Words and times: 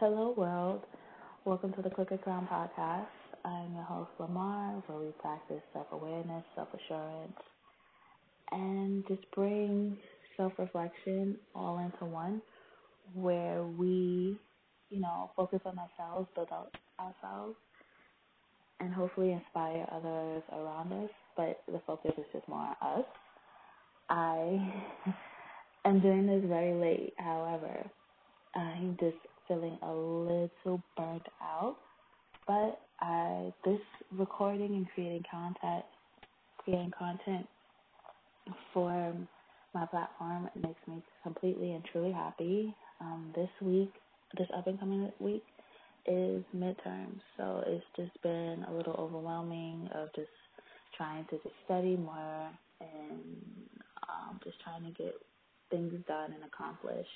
Hello, 0.00 0.34
world. 0.36 0.82
Welcome 1.44 1.72
to 1.74 1.82
the 1.82 1.88
Crooked 1.88 2.20
Crown 2.22 2.48
Podcast. 2.50 3.06
I'm 3.44 3.74
your 3.74 3.84
host, 3.84 4.10
Lamar, 4.18 4.82
where 4.86 4.98
we 4.98 5.12
practice 5.20 5.62
self 5.72 5.86
awareness, 5.92 6.42
self 6.56 6.68
assurance, 6.74 7.38
and 8.50 9.04
just 9.06 9.22
bring 9.34 9.96
self 10.36 10.52
reflection 10.58 11.36
all 11.54 11.78
into 11.78 12.04
one, 12.12 12.42
where 13.14 13.62
we, 13.62 14.36
you 14.90 15.00
know, 15.00 15.30
focus 15.36 15.60
on 15.64 15.78
ourselves, 15.78 16.28
build 16.34 16.48
out 16.52 16.74
ourselves, 16.98 17.56
and 18.80 18.92
hopefully 18.92 19.32
inspire 19.32 19.86
others 19.92 20.42
around 20.52 20.92
us. 20.92 21.10
But 21.36 21.62
the 21.70 21.80
focus 21.86 22.12
is 22.18 22.24
just 22.32 22.48
more 22.48 22.74
on 22.82 22.98
us. 23.00 23.06
I 24.10 24.74
am 25.84 26.00
doing 26.00 26.26
this 26.26 26.42
very 26.48 26.74
late, 26.74 27.14
however, 27.18 27.88
I'm 28.56 28.96
just 29.00 29.16
feeling 29.48 29.78
a 29.82 29.92
little 29.92 30.82
burnt 30.96 31.26
out. 31.42 31.76
But 32.46 32.80
I 33.00 33.52
this 33.64 33.80
recording 34.12 34.74
and 34.74 34.86
creating 34.94 35.24
content 35.30 35.84
creating 36.64 36.92
content 36.98 37.46
for 38.72 39.14
my 39.74 39.86
platform 39.86 40.48
makes 40.56 40.80
me 40.86 41.02
completely 41.22 41.72
and 41.72 41.84
truly 41.90 42.12
happy. 42.12 42.74
Um, 43.00 43.32
this 43.34 43.48
week, 43.60 43.92
this 44.38 44.48
up 44.56 44.66
and 44.66 44.78
coming 44.78 45.10
week 45.20 45.44
is 46.06 46.42
midterms, 46.56 47.20
so 47.36 47.62
it's 47.66 47.84
just 47.96 48.22
been 48.22 48.64
a 48.68 48.72
little 48.72 48.94
overwhelming 48.94 49.88
of 49.94 50.08
just 50.14 50.28
trying 50.96 51.24
to 51.26 51.36
just 51.36 51.54
study 51.64 51.96
more 51.96 52.50
and 52.80 53.20
um, 54.08 54.38
just 54.44 54.56
trying 54.62 54.84
to 54.84 54.90
get 55.02 55.14
things 55.70 55.92
done 56.06 56.32
and 56.32 56.44
accomplished. 56.44 57.08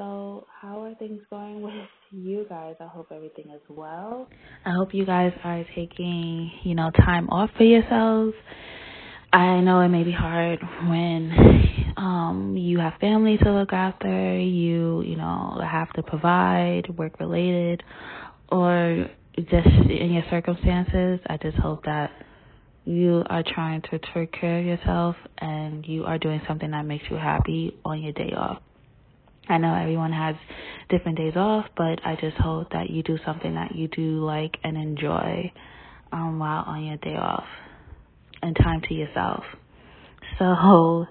So, 0.00 0.46
how 0.62 0.82
are 0.82 0.94
things 0.94 1.20
going 1.28 1.60
with 1.62 1.74
you 2.10 2.46
guys? 2.48 2.74
I 2.80 2.86
hope 2.86 3.08
everything 3.14 3.50
is 3.54 3.60
well. 3.68 4.30
I 4.64 4.70
hope 4.70 4.94
you 4.94 5.04
guys 5.04 5.30
are 5.44 5.62
taking, 5.74 6.50
you 6.64 6.74
know, 6.74 6.90
time 6.90 7.28
off 7.28 7.50
for 7.58 7.64
yourselves. 7.64 8.32
I 9.30 9.60
know 9.60 9.80
it 9.80 9.88
may 9.88 10.02
be 10.02 10.10
hard 10.12 10.58
when 10.88 11.92
um 11.98 12.56
you 12.56 12.78
have 12.78 12.94
family 12.98 13.36
to 13.44 13.52
look 13.52 13.74
after, 13.74 14.38
you, 14.38 15.02
you 15.02 15.16
know, 15.16 15.60
have 15.62 15.92
to 15.92 16.02
provide 16.02 16.84
work 16.96 17.20
related 17.20 17.82
or 18.50 19.06
just 19.36 19.66
in 19.66 20.12
your 20.14 20.24
circumstances. 20.30 21.20
I 21.26 21.36
just 21.36 21.58
hope 21.58 21.84
that 21.84 22.10
you 22.86 23.22
are 23.28 23.44
trying 23.46 23.82
to 23.82 24.00
take 24.14 24.32
care 24.32 24.60
of 24.60 24.64
yourself 24.64 25.16
and 25.36 25.84
you 25.86 26.04
are 26.06 26.16
doing 26.16 26.40
something 26.48 26.70
that 26.70 26.86
makes 26.86 27.04
you 27.10 27.16
happy 27.16 27.76
on 27.84 28.00
your 28.02 28.14
day 28.14 28.32
off. 28.34 28.62
I 29.50 29.58
know 29.58 29.74
everyone 29.74 30.12
has 30.12 30.36
different 30.90 31.18
days 31.18 31.32
off, 31.34 31.66
but 31.76 31.98
I 32.06 32.16
just 32.20 32.36
hope 32.36 32.70
that 32.70 32.88
you 32.88 33.02
do 33.02 33.18
something 33.26 33.54
that 33.54 33.74
you 33.74 33.88
do 33.88 34.24
like 34.24 34.56
and 34.62 34.76
enjoy 34.76 35.52
um, 36.12 36.38
while 36.38 36.62
on 36.68 36.84
your 36.84 36.96
day 36.98 37.16
off 37.16 37.46
and 38.42 38.54
time 38.54 38.80
to 38.88 38.94
yourself. 38.94 39.42
So, 40.38 41.06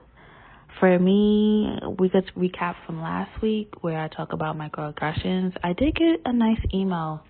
for 0.79 0.97
me, 0.97 1.79
we 1.99 2.07
could 2.07 2.31
recap 2.37 2.75
from 2.85 3.01
last 3.01 3.41
week 3.41 3.73
where 3.81 3.99
I 3.99 4.07
talk 4.07 4.31
about 4.31 4.57
microaggressions. 4.57 5.57
I 5.61 5.73
did 5.73 5.95
get 5.95 6.21
a 6.23 6.31
nice 6.31 6.61
email 6.73 7.21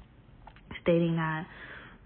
stating 0.83 1.15
that 1.15 1.47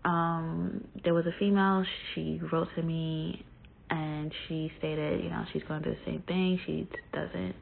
um, 0.06 0.88
there 1.04 1.14
was 1.14 1.26
a 1.26 1.38
female, 1.40 1.84
she 2.16 2.40
wrote 2.54 2.70
to 2.78 2.82
me 2.82 3.46
and 3.90 4.34
she 4.48 4.72
stated, 4.78 5.22
you 5.26 5.30
know, 5.30 5.44
she's 5.52 5.64
going 5.68 5.84
through 5.84 5.96
the 5.96 6.06
same 6.12 6.24
thing. 6.26 6.58
She 6.66 6.88
doesn't, 7.12 7.56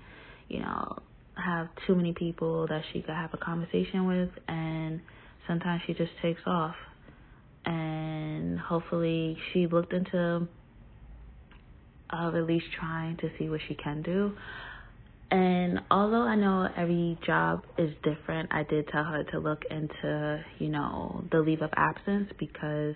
you 0.48 0.60
know, 0.60 1.00
have 1.42 1.68
too 1.88 1.96
many 1.96 2.14
people 2.14 2.68
that 2.68 2.84
she 2.92 3.02
could 3.02 3.16
have 3.16 3.34
a 3.34 3.38
conversation 3.38 4.08
with, 4.08 4.30
and 4.48 5.02
sometimes 5.48 5.82
she 5.86 5.94
just 5.94 6.12
takes 6.22 6.42
off. 6.46 6.76
And 7.66 8.60
hopefully, 8.60 9.38
she 9.52 9.68
looked 9.68 9.94
into 9.94 10.48
uh, 12.12 12.28
at 12.28 12.46
least 12.46 12.66
trying 12.78 13.18
to 13.18 13.30
see 13.38 13.50
what 13.50 13.62
she 13.68 13.76
can 13.76 14.02
do. 14.02 14.34
And 15.30 15.80
although 15.90 16.24
I 16.24 16.36
know 16.36 16.68
every 16.76 17.18
job 17.26 17.64
is 17.78 17.92
different, 18.04 18.50
I 18.52 18.64
did 18.64 18.88
tell 18.90 19.06
her 19.06 19.24
to 19.32 19.40
look 19.40 19.64
into, 19.70 20.44
you 20.60 20.68
know, 20.68 21.24
the 21.32 21.40
leave 21.40 21.62
of 21.62 21.70
absence 21.78 22.30
because 22.38 22.96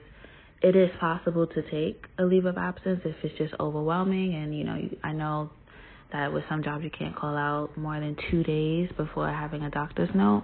it 0.62 0.75
is 0.75 0.90
possible 1.00 1.47
to 1.47 1.62
take 1.72 2.03
a 2.20 2.25
leave 2.25 2.46
of 2.46 2.58
absence 2.58 3.02
if 3.06 3.16
it's 3.24 3.38
just 3.38 3.53
overwhelming. 3.59 4.36
And, 4.36 4.58
you 4.58 4.66
know, 4.66 4.78
I 5.02 5.14
know 5.14 5.50
that 6.16 6.31
with 6.31 6.44
some 6.50 6.64
jobs 6.64 6.84
you 6.84 6.90
can't 6.90 7.16
call 7.16 7.36
out 7.36 7.78
more 7.78 8.00
than 8.00 8.16
two 8.31 8.42
days 8.44 8.90
before 8.96 9.28
having 9.30 9.64
a 9.64 9.70
doctor's 9.70 10.09
note. 10.16 10.44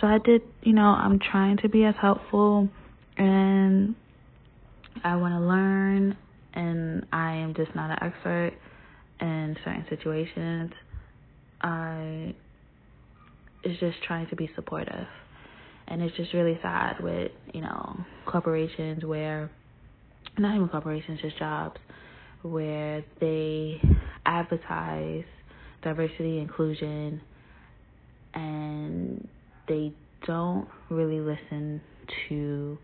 So 0.00 0.06
I 0.06 0.18
did, 0.24 0.42
you 0.62 0.72
know, 0.72 0.86
I'm 0.86 1.18
trying 1.18 1.58
to 1.58 1.68
be 1.68 1.84
as 1.84 1.94
helpful 2.00 2.68
and 3.16 3.94
I 5.02 5.16
want 5.16 5.34
to 5.34 5.40
learn 5.40 6.16
and 6.54 7.06
I 7.12 7.34
am 7.34 7.54
just 7.54 7.74
not 7.74 7.90
an 7.90 7.98
expert 8.00 8.52
in 9.20 9.56
certain 9.64 9.84
situations. 9.90 10.70
I 11.60 12.34
is 13.62 13.78
just 13.78 14.02
trying 14.06 14.26
to 14.28 14.36
be 14.36 14.48
supportive. 14.54 15.06
And 15.88 16.00
it's 16.00 16.16
just 16.16 16.32
really 16.32 16.58
sad 16.62 17.00
with, 17.00 17.32
you 17.52 17.60
know, 17.60 17.96
corporations 18.24 19.04
where 19.04 19.50
not 20.38 20.54
even 20.54 20.68
corporations, 20.68 21.20
just 21.20 21.36
jobs 21.38 21.78
where 22.42 23.04
they 23.20 23.80
advertise 24.30 25.24
diversity, 25.82 26.38
inclusion, 26.38 27.20
and 28.34 29.28
they 29.68 29.92
don't 30.26 30.68
really 30.88 31.20
listen 31.20 31.80
to 32.28 32.78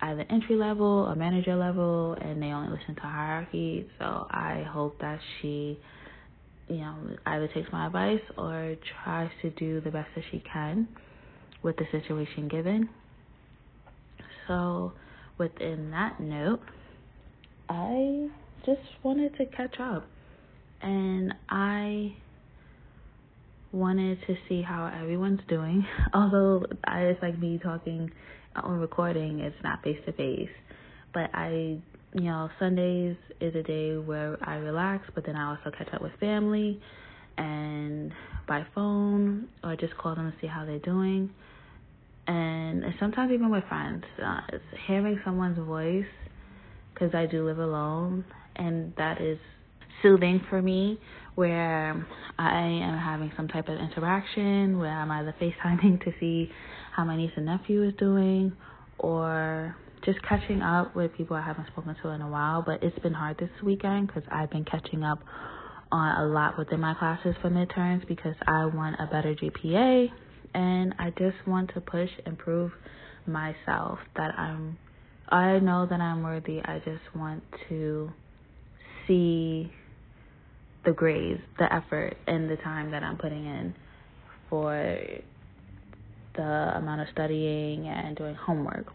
either 0.00 0.24
entry 0.30 0.56
level 0.56 1.06
or 1.08 1.14
manager 1.14 1.54
level, 1.54 2.16
and 2.20 2.42
they 2.42 2.46
only 2.46 2.76
listen 2.76 2.94
to 2.94 3.02
hierarchy. 3.02 3.86
So 3.98 4.26
I 4.30 4.64
hope 4.68 4.98
that 5.00 5.20
she, 5.40 5.78
you 6.68 6.76
know, 6.78 6.96
either 7.26 7.48
takes 7.48 7.70
my 7.72 7.86
advice 7.86 8.22
or 8.38 8.76
tries 9.04 9.30
to 9.42 9.50
do 9.50 9.80
the 9.80 9.90
best 9.90 10.08
that 10.14 10.24
she 10.30 10.42
can 10.52 10.88
with 11.62 11.76
the 11.76 11.84
situation 11.92 12.48
given. 12.48 12.88
So, 14.48 14.92
within 15.38 15.90
that 15.92 16.18
note, 16.20 16.60
I 17.68 18.28
just 18.66 18.80
wanted 19.02 19.36
to 19.36 19.46
catch 19.46 19.76
up. 19.78 20.04
And 20.82 21.34
I 21.48 22.14
wanted 23.72 24.18
to 24.26 24.36
see 24.48 24.62
how 24.62 24.86
everyone's 24.86 25.40
doing. 25.48 25.86
Although 26.14 26.66
I, 26.84 27.02
it's 27.02 27.22
like 27.22 27.38
me 27.38 27.58
talking 27.62 28.10
on 28.56 28.78
recording, 28.78 29.40
it's 29.40 29.56
not 29.62 29.82
face 29.82 29.98
to 30.06 30.12
face. 30.12 30.50
But 31.14 31.30
I, 31.34 31.78
you 32.14 32.24
know, 32.24 32.50
Sundays 32.58 33.16
is 33.40 33.54
a 33.54 33.62
day 33.62 33.96
where 33.96 34.36
I 34.42 34.56
relax, 34.56 35.04
but 35.14 35.24
then 35.24 35.36
I 35.36 35.50
also 35.50 35.76
catch 35.76 35.92
up 35.94 36.02
with 36.02 36.12
family 36.20 36.80
and 37.38 38.12
by 38.46 38.66
phone 38.74 39.48
or 39.64 39.76
just 39.76 39.96
call 39.96 40.14
them 40.14 40.30
to 40.30 40.36
see 40.40 40.46
how 40.46 40.64
they're 40.64 40.78
doing. 40.78 41.30
And 42.26 42.84
sometimes 43.00 43.32
even 43.32 43.50
with 43.50 43.64
friends, 43.68 44.04
uh, 44.22 44.40
hearing 44.86 45.20
someone's 45.24 45.58
voice 45.58 46.04
because 46.92 47.14
I 47.14 47.26
do 47.26 47.46
live 47.46 47.58
alone 47.58 48.24
and 48.56 48.92
that 48.96 49.20
is 49.20 49.38
soothing 50.00 50.40
for 50.48 50.62
me 50.62 50.98
where 51.34 52.06
I 52.38 52.60
am 52.60 52.98
having 52.98 53.32
some 53.36 53.48
type 53.48 53.68
of 53.68 53.78
interaction 53.78 54.78
where 54.78 54.90
I'm 54.90 55.10
either 55.10 55.34
FaceTiming 55.40 56.04
to 56.04 56.12
see 56.20 56.50
how 56.94 57.04
my 57.04 57.16
niece 57.16 57.32
and 57.36 57.46
nephew 57.46 57.82
is 57.84 57.94
doing 57.98 58.52
or 58.98 59.74
just 60.04 60.18
catching 60.28 60.62
up 60.62 60.94
with 60.94 61.14
people 61.14 61.36
I 61.36 61.42
haven't 61.42 61.68
spoken 61.68 61.96
to 62.02 62.08
in 62.10 62.20
a 62.20 62.28
while. 62.28 62.62
But 62.66 62.82
it's 62.82 62.98
been 62.98 63.14
hard 63.14 63.38
this 63.38 63.50
weekend 63.62 64.08
because 64.08 64.24
I've 64.30 64.50
been 64.50 64.64
catching 64.64 65.02
up 65.02 65.20
on 65.90 66.22
a 66.22 66.26
lot 66.26 66.58
within 66.58 66.80
my 66.80 66.94
classes 66.94 67.34
for 67.40 67.50
midterms 67.50 68.06
because 68.08 68.34
I 68.46 68.66
want 68.66 68.96
a 68.98 69.06
better 69.06 69.34
GPA 69.34 70.08
and 70.54 70.94
I 70.98 71.10
just 71.10 71.36
want 71.46 71.70
to 71.74 71.80
push 71.80 72.10
and 72.26 72.38
prove 72.38 72.72
myself 73.26 73.98
that 74.16 74.38
I'm 74.38 74.78
I 75.28 75.60
know 75.60 75.86
that 75.88 76.00
I'm 76.00 76.22
worthy. 76.22 76.60
I 76.62 76.78
just 76.84 77.16
want 77.16 77.42
to 77.70 78.10
see 79.06 79.72
the 80.84 80.92
grades, 80.92 81.40
the 81.58 81.72
effort, 81.72 82.16
and 82.26 82.50
the 82.50 82.56
time 82.56 82.90
that 82.90 83.02
I'm 83.02 83.16
putting 83.16 83.44
in 83.44 83.74
for 84.50 84.98
the 86.34 86.42
amount 86.42 87.00
of 87.02 87.06
studying 87.12 87.86
and 87.86 88.16
doing 88.16 88.34
homework. 88.34 88.86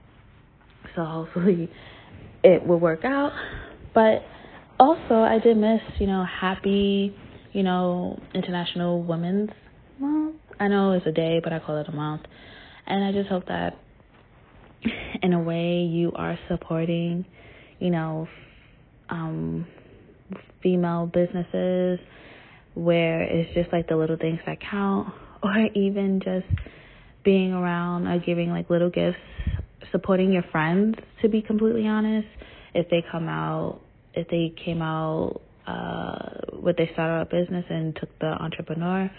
So 0.95 1.03
hopefully 1.03 1.69
it 2.43 2.65
will 2.65 2.79
work 2.79 3.05
out. 3.05 3.31
But 3.93 4.23
also, 4.79 5.15
I 5.15 5.39
did 5.43 5.57
miss, 5.57 5.81
you 5.99 6.07
know, 6.07 6.25
happy, 6.25 7.15
you 7.53 7.63
know, 7.63 8.19
International 8.33 9.01
Women's 9.01 9.49
Month. 9.99 10.35
I 10.59 10.67
know 10.67 10.93
it's 10.93 11.05
a 11.05 11.11
day, 11.11 11.39
but 11.43 11.53
I 11.53 11.59
call 11.59 11.77
it 11.79 11.87
a 11.87 11.91
month. 11.91 12.23
And 12.85 13.03
I 13.03 13.11
just 13.11 13.29
hope 13.29 13.47
that 13.47 13.77
in 15.21 15.33
a 15.33 15.39
way 15.39 15.81
you 15.81 16.11
are 16.15 16.37
supporting, 16.47 17.25
you 17.79 17.89
know, 17.89 18.27
um, 19.09 19.67
female 20.61 21.09
businesses 21.11 21.99
where 22.73 23.23
it's 23.23 23.53
just 23.53 23.71
like 23.71 23.87
the 23.87 23.95
little 23.95 24.17
things 24.17 24.39
that 24.45 24.57
count, 24.59 25.13
or 25.43 25.67
even 25.75 26.21
just 26.23 26.45
being 27.23 27.53
around, 27.53 28.07
uh, 28.07 28.17
giving 28.19 28.49
like 28.51 28.69
little 28.69 28.89
gifts, 28.89 29.17
supporting 29.91 30.31
your 30.31 30.43
friends. 30.51 30.95
To 31.21 31.29
be 31.29 31.41
completely 31.41 31.87
honest, 31.87 32.27
if 32.73 32.89
they 32.89 33.03
come 33.11 33.27
out, 33.27 33.81
if 34.13 34.27
they 34.29 34.53
came 34.63 34.81
out 34.81 35.41
uh, 35.65 36.57
with 36.61 36.77
they 36.77 36.89
started 36.93 37.21
a 37.21 37.25
business 37.25 37.65
and 37.69 37.95
took 37.95 38.17
the 38.19 38.27
entrepreneur 38.27 39.11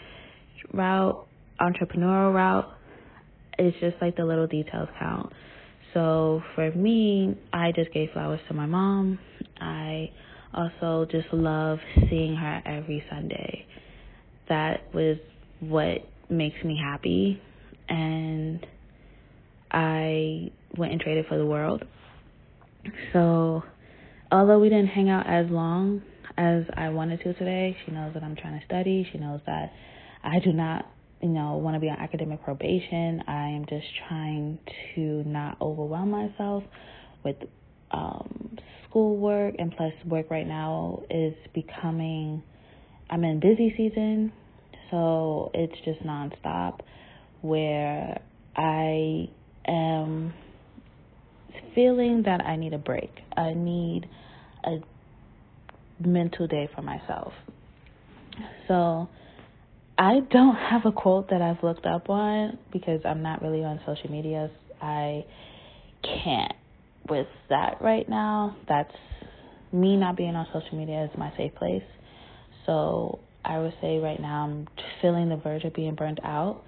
route, 0.73 1.27
entrepreneurial 1.61 2.35
route, 2.35 2.73
it's 3.59 3.79
just 3.81 3.97
like 4.01 4.17
the 4.17 4.25
little 4.25 4.47
details 4.47 4.89
count. 4.99 5.33
So 5.95 6.43
for 6.55 6.71
me, 6.73 7.37
I 7.53 7.73
just 7.73 7.93
gave 7.93 8.11
flowers 8.13 8.41
to 8.49 8.55
my 8.55 8.67
mom. 8.67 9.19
I 9.61 10.11
also 10.55 11.07
just 11.11 11.33
love 11.33 11.79
seeing 12.09 12.35
her 12.37 12.63
every 12.65 13.05
Sunday. 13.11 13.67
That 14.49 14.93
was 14.95 15.19
what 15.61 16.09
makes 16.31 16.63
me 16.65 16.79
happy. 16.83 17.41
And 17.89 18.67
I 19.71 20.51
went 20.77 20.93
and 20.93 21.01
traded 21.01 21.27
for 21.27 21.39
the 21.39 21.47
world. 21.47 21.85
So, 23.13 23.63
although 24.31 24.59
we 24.59 24.69
didn't 24.69 24.89
hang 24.89 25.11
out 25.11 25.27
as 25.27 25.51
long 25.51 26.03
as 26.37 26.65
I 26.77 26.89
wanted 26.91 27.21
to 27.23 27.35
today, 27.35 27.77
she 27.85 27.93
knows 27.93 28.15
that 28.15 28.23
I'm 28.23 28.37
trying 28.37 28.59
to 28.59 28.65
study. 28.65 29.09
She 29.13 29.19
knows 29.19 29.41
that 29.47 29.73
I 30.23 30.39
do 30.39 30.53
not, 30.53 30.87
you 31.21 31.29
know, 31.29 31.57
want 31.57 31.75
to 31.75 31.81
be 31.81 31.89
on 31.89 31.99
academic 31.99 32.43
probation. 32.45 33.23
I 33.27 33.49
am 33.49 33.67
just 33.69 33.87
trying 34.09 34.59
to 34.95 35.25
not 35.25 35.59
overwhelm 35.61 36.11
myself 36.11 36.65
with 37.25 37.37
um, 37.91 38.59
schoolwork, 38.89 39.55
and 39.59 39.75
plus, 39.77 39.93
work 40.07 40.31
right 40.31 40.47
now 40.47 41.03
is 41.11 41.35
becoming. 41.55 42.43
I'm 43.11 43.25
in 43.25 43.41
busy 43.41 43.73
season, 43.77 44.33
so 44.91 45.51
it's 45.55 45.79
just 45.85 46.03
nonstop. 46.03 46.81
Where 47.41 48.21
I 48.57 49.29
am 49.67 50.35
feeling 51.75 52.23
that 52.25 52.45
I 52.45 52.57
need 52.57 52.73
a 52.73 52.79
break. 52.79 53.11
I 53.37 53.55
need 53.55 54.09
a 54.65 54.79
mental 56.05 56.47
day 56.47 56.69
for 56.75 56.83
myself. 56.83 57.33
So 58.67 59.09
I 59.97 60.21
don't 60.31 60.57
have 60.57 60.87
a 60.87 60.93
quote 60.93 61.31
that 61.31 61.43
I've 61.43 61.63
looked 61.63 61.87
up 61.87 62.11
on 62.11 62.59
because 62.73 63.01
I'm 63.05 63.23
not 63.23 63.43
really 63.43 63.65
on 63.65 63.81
social 63.87 64.11
media. 64.11 64.51
I 64.81 65.25
can't 66.03 66.53
with 67.09 67.27
that 67.49 67.81
right 67.81 68.09
now. 68.09 68.57
That's 68.69 68.93
me 69.73 69.97
not 69.97 70.17
being 70.17 70.35
on 70.35 70.47
social 70.53 70.79
media 70.79 71.05
is 71.05 71.11
my 71.19 71.33
safe 71.37 71.55
place. 71.55 71.83
So 72.67 73.21
I 73.45 73.59
would 73.59 73.75
say 73.81 73.99
right 73.99 74.21
now 74.21 74.45
I'm 74.45 74.69
feeling 75.01 75.29
the 75.29 75.37
verge 75.37 75.65
of 75.65 75.75
being 75.75 75.95
burnt 75.95 76.21
out. 76.23 76.63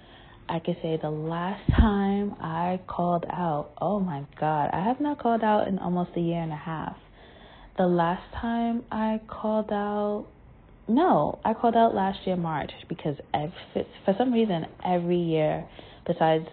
I 0.48 0.58
could 0.58 0.76
say 0.82 0.98
the 1.00 1.10
last 1.10 1.62
time 1.78 2.34
I 2.40 2.80
called 2.88 3.24
out, 3.30 3.70
oh 3.80 4.00
my 4.00 4.24
God, 4.40 4.70
I 4.72 4.82
have 4.84 5.00
not 5.00 5.20
called 5.20 5.44
out 5.44 5.68
in 5.68 5.78
almost 5.78 6.10
a 6.16 6.20
year 6.20 6.42
and 6.42 6.52
a 6.52 6.56
half. 6.56 6.96
The 7.78 7.86
last 7.86 8.24
time 8.34 8.82
I 8.90 9.20
called 9.28 9.70
out, 9.70 10.26
no, 10.88 11.38
I 11.44 11.54
called 11.54 11.76
out 11.76 11.94
last 11.94 12.18
year 12.26 12.36
March 12.36 12.72
because 12.88 13.16
for 13.32 14.14
some 14.18 14.32
reason 14.32 14.66
every 14.84 15.20
year, 15.20 15.68
besides 16.06 16.46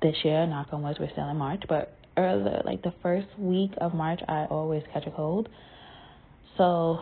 this 0.00 0.14
year, 0.24 0.46
knock 0.46 0.68
on 0.72 0.82
wood, 0.82 0.96
we're 1.00 1.10
still 1.10 1.28
in 1.28 1.36
March, 1.36 1.62
but 1.68 1.98
earlier, 2.16 2.62
like 2.64 2.82
the 2.82 2.92
first 3.02 3.26
week 3.38 3.72
of 3.78 3.94
March, 3.94 4.20
I 4.28 4.46
always 4.46 4.82
catch 4.92 5.06
a 5.06 5.10
cold. 5.10 5.48
So 6.56 7.00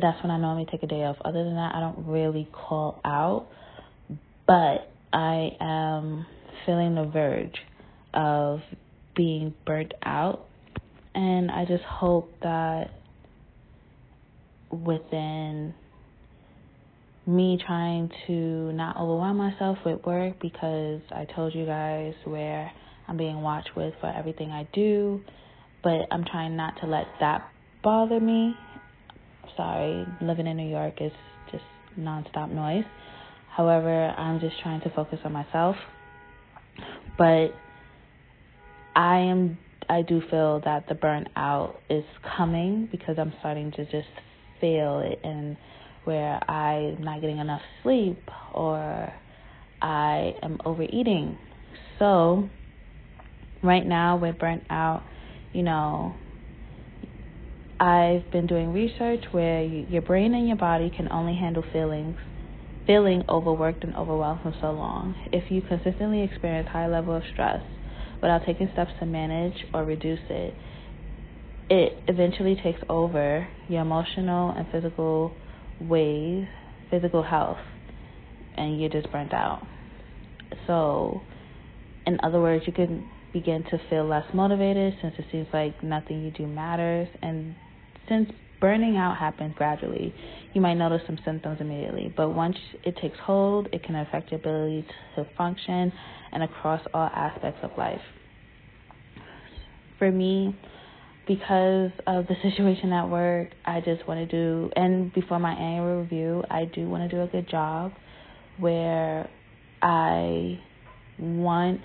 that's 0.00 0.22
when 0.22 0.30
I 0.30 0.38
normally 0.38 0.66
take 0.70 0.82
a 0.82 0.86
day 0.86 1.04
off. 1.04 1.16
Other 1.24 1.44
than 1.44 1.56
that, 1.56 1.74
I 1.74 1.80
don't 1.80 2.06
really 2.06 2.48
call 2.52 3.00
out, 3.04 3.46
but 4.46 4.90
I 5.12 5.50
am 5.60 6.26
feeling 6.64 6.94
the 6.94 7.04
verge 7.04 7.56
of 8.14 8.60
being 9.14 9.54
burnt 9.66 9.92
out. 10.02 10.46
And 11.14 11.50
I 11.50 11.64
just 11.64 11.84
hope 11.84 12.32
that 12.42 12.90
within 14.70 15.74
me 17.26 17.58
trying 17.66 18.10
to 18.26 18.72
not 18.72 18.96
overwhelm 18.96 19.36
myself 19.36 19.78
with 19.84 20.04
work 20.04 20.40
because 20.40 21.00
I 21.10 21.26
told 21.34 21.54
you 21.54 21.64
guys 21.64 22.14
where 22.24 22.70
I'm 23.06 23.16
being 23.16 23.42
watched 23.42 23.70
with 23.76 23.94
for 24.00 24.06
everything 24.06 24.50
I 24.50 24.68
do, 24.72 25.20
but 25.82 26.06
I'm 26.10 26.24
trying 26.24 26.56
not 26.56 26.80
to 26.80 26.86
let 26.86 27.06
that 27.20 27.48
bother 27.82 28.20
me. 28.20 28.54
Sorry, 29.56 30.06
living 30.20 30.46
in 30.46 30.56
New 30.56 30.68
York 30.68 30.94
is 31.00 31.12
just 31.52 31.64
nonstop 31.98 32.50
noise. 32.50 32.84
However, 33.50 34.08
I'm 34.08 34.40
just 34.40 34.60
trying 34.62 34.80
to 34.82 34.90
focus 34.90 35.20
on 35.24 35.32
myself. 35.32 35.76
But 37.16 37.54
I 38.96 39.18
am 39.18 39.58
I 39.88 40.02
do 40.02 40.22
feel 40.30 40.60
that 40.64 40.88
the 40.88 40.94
burnout 40.94 41.76
is 41.90 42.04
coming 42.36 42.88
because 42.90 43.16
I'm 43.18 43.32
starting 43.40 43.70
to 43.72 43.84
just 43.84 44.08
feel 44.60 45.00
it 45.00 45.20
and 45.22 45.56
where 46.04 46.38
I'm 46.50 47.02
not 47.02 47.20
getting 47.20 47.38
enough 47.38 47.60
sleep 47.82 48.18
or 48.52 49.12
I 49.82 50.34
am 50.42 50.58
overeating. 50.64 51.38
So 51.98 52.48
right 53.64 53.86
now 53.86 54.16
we're 54.16 54.32
burnt 54.32 54.64
out, 54.70 55.02
you 55.52 55.62
know, 55.62 56.14
I've 57.80 58.30
been 58.30 58.46
doing 58.46 58.72
research 58.72 59.24
where 59.32 59.62
your 59.62 60.02
brain 60.02 60.34
and 60.34 60.46
your 60.46 60.56
body 60.56 60.90
can 60.94 61.10
only 61.10 61.34
handle 61.34 61.64
feelings 61.72 62.16
feeling 62.86 63.22
overworked 63.28 63.84
and 63.84 63.96
overwhelmed 63.96 64.40
for 64.42 64.54
so 64.60 64.70
long. 64.70 65.14
If 65.32 65.50
you 65.50 65.62
consistently 65.62 66.22
experience 66.22 66.68
high 66.70 66.86
level 66.86 67.16
of 67.16 67.22
stress 67.32 67.62
without 68.20 68.42
taking 68.46 68.68
steps 68.72 68.90
to 69.00 69.06
manage 69.06 69.54
or 69.72 69.84
reduce 69.84 70.20
it, 70.28 70.54
it 71.70 71.92
eventually 72.08 72.56
takes 72.62 72.80
over 72.88 73.48
your 73.68 73.82
emotional 73.82 74.50
and 74.50 74.66
physical 74.70 75.34
ways, 75.80 76.46
physical 76.90 77.22
health, 77.22 77.58
and 78.56 78.80
you're 78.80 78.90
just 78.90 79.10
burnt 79.10 79.32
out. 79.32 79.66
So, 80.66 81.22
in 82.06 82.18
other 82.22 82.40
words, 82.40 82.64
you 82.66 82.72
can 82.72 83.08
begin 83.34 83.64
to 83.64 83.78
feel 83.90 84.06
less 84.06 84.24
motivated 84.32 84.94
since 85.02 85.14
it 85.18 85.26
seems 85.30 85.48
like 85.52 85.82
nothing 85.82 86.24
you 86.24 86.30
do 86.30 86.46
matters. 86.46 87.08
And 87.20 87.54
since 88.08 88.30
burning 88.60 88.96
out 88.96 89.18
happens 89.18 89.54
gradually, 89.58 90.14
you 90.54 90.60
might 90.60 90.74
notice 90.74 91.02
some 91.06 91.18
symptoms 91.24 91.58
immediately, 91.60 92.14
but 92.16 92.30
once 92.30 92.56
it 92.84 92.96
takes 93.02 93.18
hold, 93.18 93.68
it 93.72 93.82
can 93.82 93.96
affect 93.96 94.30
your 94.30 94.40
ability 94.40 94.86
to 95.16 95.26
function 95.36 95.92
and 96.32 96.42
across 96.42 96.80
all 96.94 97.10
aspects 97.12 97.58
of 97.62 97.72
life. 97.76 98.00
For 99.98 100.10
me, 100.10 100.56
because 101.26 101.90
of 102.06 102.26
the 102.26 102.36
situation 102.42 102.92
at 102.92 103.08
work, 103.08 103.48
I 103.64 103.80
just 103.80 104.06
want 104.06 104.20
to 104.20 104.26
do, 104.26 104.70
and 104.76 105.12
before 105.12 105.38
my 105.38 105.52
annual 105.52 106.02
review, 106.02 106.44
I 106.48 106.66
do 106.66 106.88
want 106.88 107.10
to 107.10 107.16
do 107.16 107.22
a 107.22 107.26
good 107.26 107.48
job 107.48 107.92
where 108.58 109.28
I 109.82 110.60
want, 111.18 111.80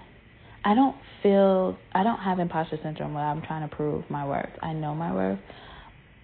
I 0.63 0.75
don't 0.75 0.95
feel, 1.23 1.77
I 1.93 2.03
don't 2.03 2.19
have 2.19 2.39
imposter 2.39 2.77
syndrome 2.83 3.13
where 3.13 3.23
I'm 3.23 3.41
trying 3.41 3.67
to 3.67 3.75
prove 3.75 4.09
my 4.09 4.27
worth. 4.27 4.51
I 4.61 4.73
know 4.73 4.93
my 4.93 5.13
worth 5.13 5.39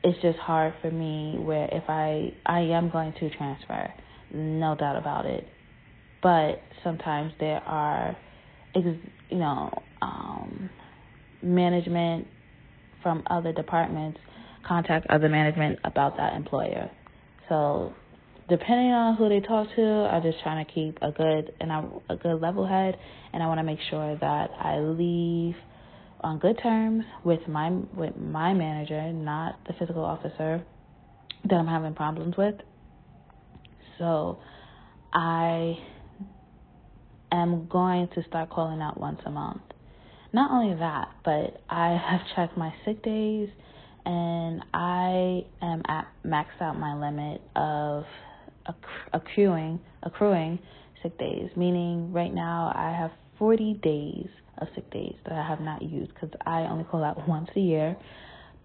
it's 0.06 0.22
just 0.22 0.38
hard 0.38 0.76
for 0.82 0.92
me 0.92 1.36
where 1.40 1.68
if 1.72 1.84
I 1.90 2.32
I 2.46 2.60
am 2.60 2.92
going 2.92 3.14
to 3.20 3.30
transfer, 3.32 3.92
no 4.32 4.76
doubt 4.76 4.98
about 4.98 5.26
it. 5.26 5.48
But 6.22 6.62
sometimes 6.84 7.34
there 7.40 7.62
are, 7.66 8.16
you 8.76 9.00
know, 9.32 9.72
um, 10.04 10.70
management 11.42 12.28
from 13.02 13.24
other 13.28 13.52
departments 13.52 14.20
contact 14.68 15.08
other 15.10 15.28
management 15.28 15.80
about 15.84 16.18
that 16.18 16.36
employer. 16.36 16.92
So 17.50 17.94
depending 18.50 18.92
on 18.92 19.16
who 19.16 19.30
they 19.30 19.40
talk 19.40 19.68
to, 19.76 19.82
I'm 19.82 20.22
just 20.22 20.42
trying 20.42 20.66
to 20.66 20.72
keep 20.72 20.98
a 21.02 21.12
good 21.12 21.54
and 21.60 21.72
a 22.10 22.16
good 22.16 22.42
level 22.42 22.66
head, 22.66 22.98
and 23.34 23.42
I 23.42 23.48
want 23.48 23.60
to 23.60 23.64
make 23.64 23.80
sure 23.90 24.18
that 24.20 24.50
I 24.60 24.80
leave 24.80 25.56
on 26.22 26.40
good 26.40 26.60
terms 26.62 27.04
with 27.24 27.48
my 27.48 27.70
with 27.70 28.16
my 28.18 28.54
manager, 28.54 29.12
not 29.12 29.60
the 29.68 29.74
physical 29.74 30.04
officer 30.04 30.64
that 31.44 31.56
I'm 31.56 31.68
having 31.68 31.94
problems 31.94 32.36
with. 32.38 32.56
So 33.98 34.40
I 35.14 35.78
am 37.32 37.68
going 37.68 38.10
to 38.16 38.24
start 38.28 38.50
calling 38.50 38.82
out 38.82 39.00
once 39.00 39.20
a 39.26 39.32
month. 39.32 39.62
Not 40.34 40.52
only 40.52 40.76
that, 40.76 41.10
but 41.24 41.62
I 41.70 41.92
have 41.92 42.22
checked 42.36 42.58
my 42.58 42.74
sick 42.84 43.04
days 43.04 43.50
and 44.06 44.64
I 44.74 45.46
am 45.62 45.82
at 45.88 46.08
maxed 46.26 46.62
out 46.62 46.78
my 46.78 46.96
limit 46.96 47.42
of 47.56 48.04
accruing 49.14 49.80
accruing 50.04 50.60
sick 51.02 51.18
days, 51.18 51.50
meaning 51.56 52.12
right 52.12 52.34
now 52.34 52.72
I 52.76 52.92
have 52.92 53.12
40 53.38 53.76
days 53.84 54.28
of 54.60 54.68
sick 54.76 54.90
days 54.92 55.16
that 55.26 55.34
I 55.34 55.48
have 55.48 55.60
not 55.60 55.82
used 55.82 56.14
because 56.14 56.30
I 56.46 56.62
only 56.62 56.86
call 56.86 57.04
out 57.04 57.28
once 57.28 57.50
a 57.56 57.60
year, 57.60 57.96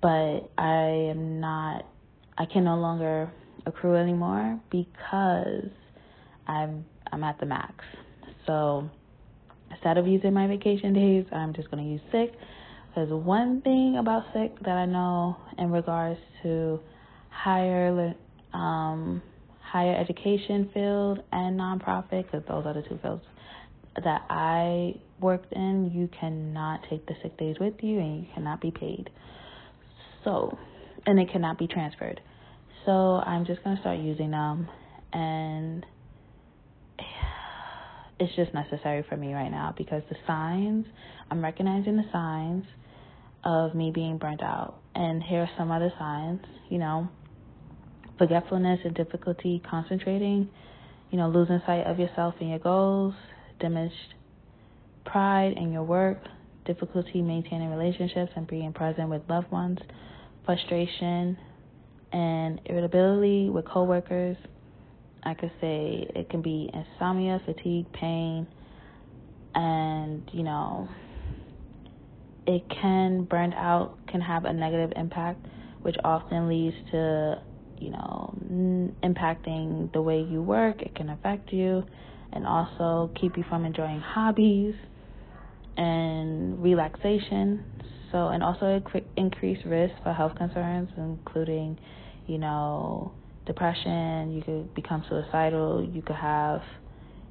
but 0.01 0.51
I 0.57 1.11
am 1.11 1.41
not, 1.41 1.87
I 2.39 2.47
can 2.47 2.65
no 2.65 2.77
longer 2.77 3.31
accrue 3.67 3.97
anymore 3.97 4.59
because 4.71 5.71
I'm 6.47 6.85
I'm 7.13 7.25
at 7.25 7.39
the 7.41 7.47
max. 7.47 7.85
So 8.47 8.89
instead 9.71 9.99
of 9.99 10.07
using 10.07 10.33
my 10.33 10.47
vacation 10.47 10.93
days, 10.93 11.27
I'm 11.33 11.53
just 11.53 11.71
going 11.71 11.85
to 11.85 11.91
use 11.91 12.01
sick. 12.13 12.39
Because 12.89 13.11
one 13.11 13.61
thing 13.63 13.97
about 13.99 14.25
sick 14.33 14.59
that 14.65 14.77
I 14.77 14.87
know 14.87 15.37
in 15.59 15.71
regards 15.71 16.19
to 16.43 16.81
higher 17.31 18.15
um, 18.53 19.23
higher 19.71 19.95
education 19.95 20.71
field 20.75 21.23
and 21.31 21.59
nonprofit, 21.59 22.25
because 22.25 22.43
those 22.49 22.67
are 22.67 22.75
the 22.75 22.83
two 22.83 22.99
fields 23.03 23.23
that 24.03 24.23
I 24.29 24.95
worked 25.21 25.53
in, 25.53 25.91
you 25.93 26.09
cannot 26.19 26.81
take 26.89 27.07
the 27.07 27.15
sick 27.23 27.37
days 27.39 27.57
with 27.61 27.75
you 27.83 27.99
and 27.99 28.23
you 28.23 28.27
cannot 28.35 28.61
be 28.61 28.71
paid. 28.71 29.11
So, 30.25 30.57
and 31.07 31.19
it 31.19 31.31
cannot 31.31 31.59
be 31.59 31.67
transferred. 31.67 32.21
So 32.87 32.93
I'm 32.93 33.45
just 33.45 33.63
going 33.63 33.77
to 33.77 33.83
start 33.83 33.99
using 33.99 34.31
them 34.31 34.69
and 35.13 35.85
it's 38.19 38.35
just 38.37 38.55
necessary 38.55 39.05
for 39.09 39.17
me 39.17 39.35
right 39.35 39.51
now 39.51 39.75
because 39.77 40.03
the 40.09 40.17
signs, 40.27 40.87
I'm 41.31 41.43
recognizing 41.43 41.97
the 41.97 42.11
signs 42.13 42.65
of 43.45 43.75
me 43.75 43.91
being 43.95 44.19
burnt 44.19 44.43
out. 44.43 44.81
And 44.95 45.23
here 45.23 45.41
are 45.41 45.51
some 45.57 45.71
other 45.71 45.93
signs, 45.99 46.41
you 46.69 46.79
know, 46.79 47.09
forgetfulness 48.21 48.81
and 48.85 48.95
difficulty 48.95 49.63
concentrating, 49.69 50.47
you 51.11 51.17
know, 51.17 51.31
losing 51.31 51.59
sight 51.65 51.87
of 51.87 51.99
yourself 51.99 52.35
and 52.39 52.51
your 52.51 52.59
goals, 52.59 53.15
diminished 53.59 54.15
pride 55.07 55.55
in 55.57 55.73
your 55.73 55.83
work, 55.83 56.19
difficulty 56.67 57.23
maintaining 57.23 57.71
relationships 57.71 58.31
and 58.37 58.47
being 58.47 58.75
present 58.75 59.09
with 59.09 59.23
loved 59.31 59.51
ones, 59.51 59.79
frustration 60.45 61.39
and 62.13 62.61
irritability 62.67 63.49
with 63.49 63.65
coworkers, 63.65 64.37
I 65.23 65.33
could 65.33 65.53
say 65.59 66.07
it 66.15 66.29
can 66.29 66.43
be 66.43 66.71
insomnia, 66.75 67.41
fatigue, 67.47 67.91
pain, 67.93 68.47
and 69.55 70.29
you 70.35 70.43
know, 70.43 70.89
it 72.47 72.63
can 72.69 73.25
burn 73.25 73.55
out 73.55 73.97
can 74.09 74.21
have 74.21 74.45
a 74.45 74.53
negative 74.53 74.93
impact, 74.95 75.47
which 75.81 75.97
often 76.05 76.49
leads 76.49 76.77
to 76.91 77.41
you 77.81 77.91
know 77.91 78.35
impacting 79.03 79.93
the 79.93 80.03
way 80.03 80.21
you 80.21 80.43
work. 80.43 80.83
It 80.83 80.95
can 80.95 81.11
affect 81.11 81.53
you, 81.53 81.85
and 82.33 82.47
also 82.47 83.11
keep 83.21 83.37
you 83.37 83.45
from 83.49 83.65
enjoying 83.65 84.01
hobbies 84.01 84.75
and 85.77 86.63
relaxation. 86.63 87.65
So, 88.13 88.29
and 88.29 88.43
also 88.43 88.83
increase 89.17 89.59
risk 89.65 89.95
for 90.03 90.13
health 90.13 90.35
concerns, 90.37 90.89
including, 90.97 91.79
you 92.27 92.39
know, 92.39 93.13
depression, 93.47 94.33
you 94.33 94.43
could 94.43 94.75
become 94.75 95.05
suicidal, 95.09 95.89
you 95.93 96.03
could 96.03 96.17
have, 96.17 96.61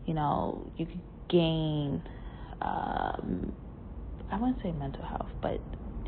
you 0.06 0.14
know, 0.14 0.72
you 0.78 0.86
could 0.86 1.02
gain, 1.30 2.02
um, 2.62 3.52
I 4.32 4.40
wouldn't 4.40 4.62
say 4.64 4.72
mental 4.72 5.04
health, 5.04 5.30
but 5.42 5.62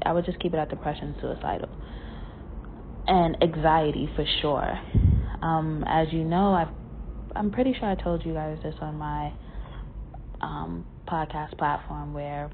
I 0.06 0.14
would 0.14 0.26
just 0.26 0.40
keep 0.40 0.54
it 0.54 0.58
at 0.58 0.70
depression, 0.70 1.16
suicidal, 1.20 1.70
and 3.08 3.38
anxiety 3.42 4.10
for 4.16 4.26
sure. 4.42 4.80
Um, 5.42 5.84
as 5.88 6.08
you 6.12 6.24
know, 6.24 6.54
i 6.54 6.70
I'm 7.34 7.52
pretty 7.52 7.74
sure 7.80 7.90
I 7.90 7.96
told 7.96 8.26
you 8.26 8.34
guys 8.34 8.58
this 8.62 8.76
on 8.82 8.96
my 8.96 9.34
um, 10.42 10.86
podcast 11.10 11.58
platform 11.58 12.14
where 12.14 12.52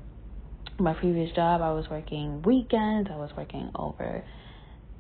my 0.80 0.94
previous 0.94 1.32
job 1.36 1.62
I 1.62 1.72
was 1.72 1.86
working 1.90 2.44
weekends, 2.44 3.10
I 3.12 3.18
was 3.18 3.32
working 3.36 3.72
over 3.76 4.24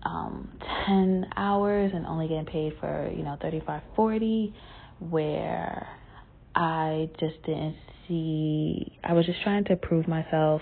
um, 0.04 0.58
10 0.88 1.28
hours 1.36 1.92
and 1.94 2.06
only 2.06 2.28
getting 2.28 2.46
paid 2.46 2.74
for, 2.80 3.12
you 3.16 3.24
know, 3.24 3.38
35, 3.42 3.82
40, 3.96 4.54
where 5.00 5.88
I 6.56 7.10
just 7.20 7.42
didn't 7.44 7.76
see, 8.08 8.98
I 9.04 9.14
was 9.14 9.26
just 9.26 9.42
trying 9.44 9.66
to 9.66 9.76
prove 9.76 10.08
myself 10.08 10.62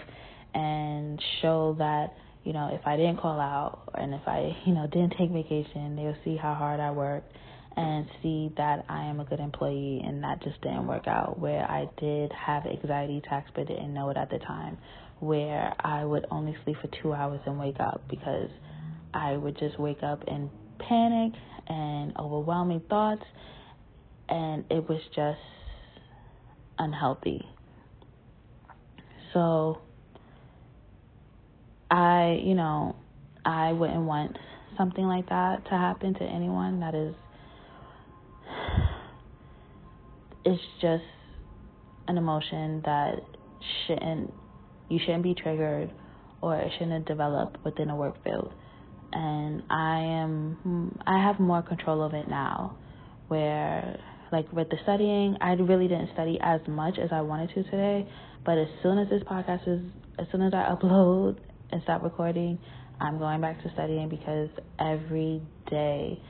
and 0.53 1.21
show 1.41 1.75
that, 1.79 2.13
you 2.45 2.53
know, 2.53 2.69
if 2.71 2.87
I 2.87 2.95
didn't 2.95 3.17
call 3.17 3.39
out 3.39 3.89
and 3.95 4.13
if 4.13 4.21
I, 4.25 4.55
you 4.65 4.73
know, 4.73 4.87
didn't 4.87 5.15
take 5.17 5.31
vacation, 5.31 5.97
they'll 5.97 6.15
see 6.23 6.37
how 6.37 6.53
hard 6.53 6.79
I 6.79 6.91
worked 6.91 7.35
and 7.75 8.07
see 8.23 8.53
that 8.55 8.85
I 8.87 9.03
am 9.05 9.19
a 9.19 9.25
good 9.25 9.41
employee 9.41 10.01
and 10.05 10.23
that 10.23 10.41
just 10.41 10.61
didn't 10.61 10.87
work 10.87 11.07
out 11.07 11.37
where 11.37 11.69
I 11.69 11.89
did 11.97 12.31
have 12.31 12.65
anxiety 12.65 13.17
attacks 13.17 13.51
but 13.53 13.67
didn't 13.67 13.93
know 13.93 14.09
it 14.11 14.15
at 14.15 14.29
the 14.29 14.37
time 14.37 14.77
where 15.19 15.73
I 15.79 16.05
would 16.05 16.25
only 16.31 16.55
sleep 16.63 16.77
for 16.81 16.89
2 17.01 17.13
hours 17.13 17.41
and 17.45 17.59
wake 17.59 17.79
up 17.79 18.01
because 18.09 18.49
I 19.13 19.35
would 19.35 19.57
just 19.57 19.79
wake 19.79 20.03
up 20.03 20.23
in 20.27 20.49
panic 20.77 21.33
and 21.67 22.15
overwhelming 22.17 22.81
thoughts, 22.89 23.23
and 24.29 24.65
it 24.69 24.87
was 24.87 25.01
just 25.15 25.39
unhealthy. 26.77 27.41
So, 29.33 29.81
I, 31.89 32.41
you 32.43 32.55
know, 32.55 32.95
I 33.45 33.71
wouldn't 33.71 34.03
want 34.03 34.37
something 34.77 35.05
like 35.05 35.29
that 35.29 35.65
to 35.65 35.71
happen 35.71 36.13
to 36.15 36.23
anyone 36.23 36.79
that 36.79 36.95
is 36.95 37.15
it's 40.45 40.61
just 40.81 41.03
an 42.07 42.17
emotion 42.17 42.81
that 42.85 43.15
shouldn't 43.85 44.31
you 44.89 44.99
shouldn't 44.99 45.23
be 45.23 45.33
triggered 45.33 45.91
or 46.41 46.55
it 46.55 46.71
shouldn't 46.77 47.07
develop 47.07 47.57
within 47.65 47.89
a 47.89 47.95
work 47.95 48.23
field. 48.23 48.53
And 49.11 49.63
I 49.69 49.99
am 49.99 50.57
hmm, 50.61 50.87
I 51.07 51.23
have 51.23 51.39
more 51.39 51.61
control 51.61 52.03
of 52.03 52.13
it 52.13 52.27
now 52.29 52.77
where 53.27 53.99
like 54.31 54.51
with 54.51 54.69
the 54.69 54.77
studying 54.83 55.37
I 55.41 55.53
really 55.53 55.87
didn't 55.87 56.11
study 56.13 56.37
as 56.41 56.61
much 56.67 56.99
as 56.99 57.09
I 57.11 57.21
wanted 57.21 57.49
to 57.55 57.63
today 57.63 58.07
but 58.45 58.57
as 58.57 58.67
soon 58.83 58.99
as 58.99 59.09
this 59.09 59.23
podcast 59.23 59.67
is 59.67 59.81
as 60.19 60.27
soon 60.31 60.41
as 60.41 60.53
I 60.53 60.69
upload 60.75 61.37
and 61.71 61.81
stop 61.83 62.03
recording 62.03 62.59
I'm 62.99 63.17
going 63.17 63.41
back 63.41 63.61
to 63.63 63.71
studying 63.73 64.09
because 64.09 64.49
every 64.79 65.41
day 65.69 66.21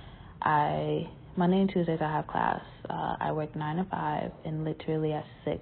I 0.41 1.09
Monday 1.37 1.61
and 1.61 1.69
Tuesdays 1.69 1.99
I 2.01 2.11
have 2.11 2.27
class 2.27 2.61
uh, 2.89 3.15
I 3.19 3.31
work 3.31 3.55
9 3.55 3.77
to 3.77 3.83
5 3.85 4.31
and 4.45 4.63
literally 4.63 5.13
at 5.13 5.25
6 5.43 5.61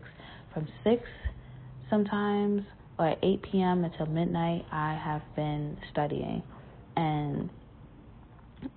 from 0.54 0.68
6 0.84 1.02
sometimes 1.90 2.64
or 2.98 3.16
8 3.22 3.42
p.m. 3.44 3.84
until 3.84 4.06
midnight 4.06 4.66
I 4.72 4.94
have 4.94 5.22
been 5.36 5.78
studying 5.92 6.44
and 6.96 7.50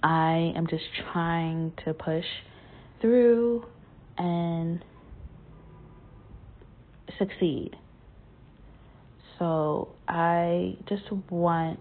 I 0.02 0.52
am 0.56 0.66
just 0.66 0.84
trying 1.12 1.72
to 1.84 1.94
push 1.94 2.24
through 3.00 3.64
and 4.18 4.84
succeed. 7.18 7.76
So 9.38 9.88
I 10.08 10.76
just 10.88 11.04
want, 11.30 11.78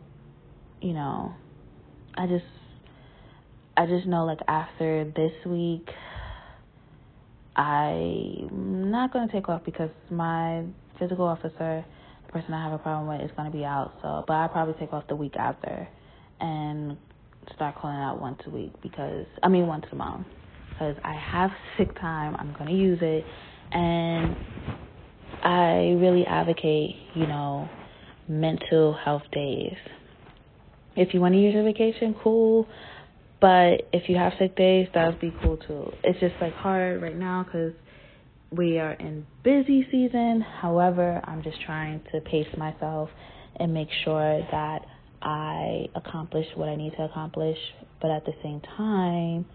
you 0.82 0.94
know, 0.94 1.34
I 2.16 2.28
just 2.28 2.46
I 3.78 3.86
just 3.86 4.06
know 4.06 4.26
like 4.26 4.40
after 4.48 5.12
this 5.16 5.34
week 5.46 5.90
I'm 7.56 8.92
not 8.92 9.14
going 9.14 9.28
to 9.28 9.34
take 9.34 9.48
off 9.48 9.64
because 9.64 9.90
my 10.10 10.64
physical 11.00 11.26
officer, 11.26 11.86
the 12.26 12.32
person 12.32 12.54
I 12.54 12.64
have 12.64 12.74
a 12.74 12.78
problem 12.78 13.08
with, 13.08 13.30
is 13.30 13.36
going 13.38 13.50
to 13.50 13.58
be 13.58 13.64
out. 13.64 13.94
So, 14.02 14.26
but 14.28 14.34
I'll 14.34 14.50
probably 14.50 14.74
take 14.74 14.92
off 14.92 15.08
the 15.08 15.16
week 15.16 15.36
after 15.38 15.88
and 16.42 16.98
start 17.54 17.76
calling 17.76 17.98
out 17.98 18.20
once 18.20 18.42
a 18.46 18.50
week 18.50 18.74
because 18.82 19.26
I 19.44 19.48
mean 19.48 19.68
once 19.68 19.86
a 19.92 19.96
month 19.96 20.28
because 20.72 20.98
I 21.04 21.14
have 21.14 21.52
sick 21.78 21.98
time. 22.00 22.36
I'm 22.38 22.54
going 22.54 22.68
to 22.68 22.76
use 22.76 23.00
it 23.02 23.26
and 23.72 24.36
I 25.44 25.96
really 26.00 26.25
advocate, 26.25 26.96
you 27.13 27.27
know, 27.27 27.70
mental 28.27 28.94
health 28.94 29.24
days. 29.32 29.75
If 30.96 31.13
you 31.13 31.22
want 31.22 31.34
to 31.34 31.39
use 31.39 31.54
your 31.54 31.63
vacation, 31.63 32.15
cool. 32.24 32.68
But 33.42 33.88
if 33.92 34.10
you 34.10 34.15
have 34.15 34.34
sick 34.39 34.56
days, 34.56 34.88
that 34.94 35.06
would 35.08 35.20
be 35.20 35.34
cool 35.44 35.58
too. 35.58 35.92
It's 36.04 36.20
just 36.20 36.36
like 36.42 36.54
hard 36.54 37.01
right 37.01 37.15
now 37.15 37.44
because 37.44 37.74
we 38.51 38.80
are 38.80 38.94
in 38.94 39.25
busy 39.44 39.88
season. 39.92 40.42
However, 40.42 41.22
I'm 41.24 41.44
just 41.44 41.62
trying 41.65 42.01
to 42.12 42.22
pace 42.22 42.48
myself 42.58 43.10
and 43.58 43.74
make 43.74 43.89
sure 44.04 44.39
that 44.51 44.86
I 45.22 45.88
accomplish 45.96 46.46
what 46.56 46.70
I 46.70 46.75
need 46.75 46.94
to 46.98 47.04
accomplish, 47.04 47.58
but 48.01 48.12
at 48.12 48.25
the 48.25 48.34
same 48.44 48.62
time, 48.77 49.46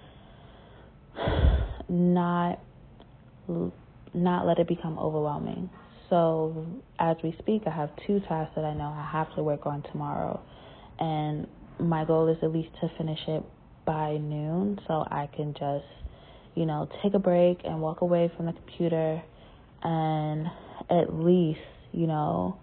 not 1.89 2.61
not 4.15 4.47
let 4.47 4.59
it 4.59 4.69
become 4.69 4.99
overwhelming. 4.99 5.71
So 6.09 6.67
as 6.99 7.17
we 7.23 7.35
speak, 7.39 7.63
I 7.67 7.71
have 7.71 7.91
two 8.07 8.21
tasks 8.21 8.53
that 8.57 8.65
I 8.65 8.75
know 8.75 8.95
I 8.97 9.09
have 9.13 9.35
to 9.37 9.43
work 9.43 9.67
on 9.67 9.83
tomorrow, 9.93 10.41
and 10.99 11.47
my 11.79 12.05
goal 12.05 12.29
is 12.29 12.37
at 12.43 12.53
least 12.53 12.71
to 12.81 12.91
finish 12.99 13.21
it 13.29 13.45
by 13.87 14.17
noon, 14.17 14.79
so 14.87 15.05
I 15.11 15.29
can 15.35 15.55
just 15.55 15.87
you 16.55 16.67
know 16.67 16.89
take 17.03 17.15
a 17.15 17.19
break 17.19 17.61
and 17.65 17.81
walk 17.81 18.01
away 18.01 18.31
from 18.37 18.47
the 18.47 18.53
computer, 18.53 19.23
and 19.83 20.47
at 20.91 21.15
least 21.15 21.61
you 21.93 22.07
know 22.07 22.59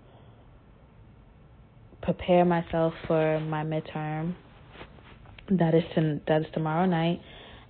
prepare 2.02 2.46
myself 2.46 2.94
for 3.06 3.40
my 3.42 3.64
midterm. 3.64 4.36
That 5.50 5.74
is 5.74 5.84
to, 5.96 6.20
that 6.28 6.42
is 6.42 6.48
tomorrow 6.54 6.86
night, 6.86 7.22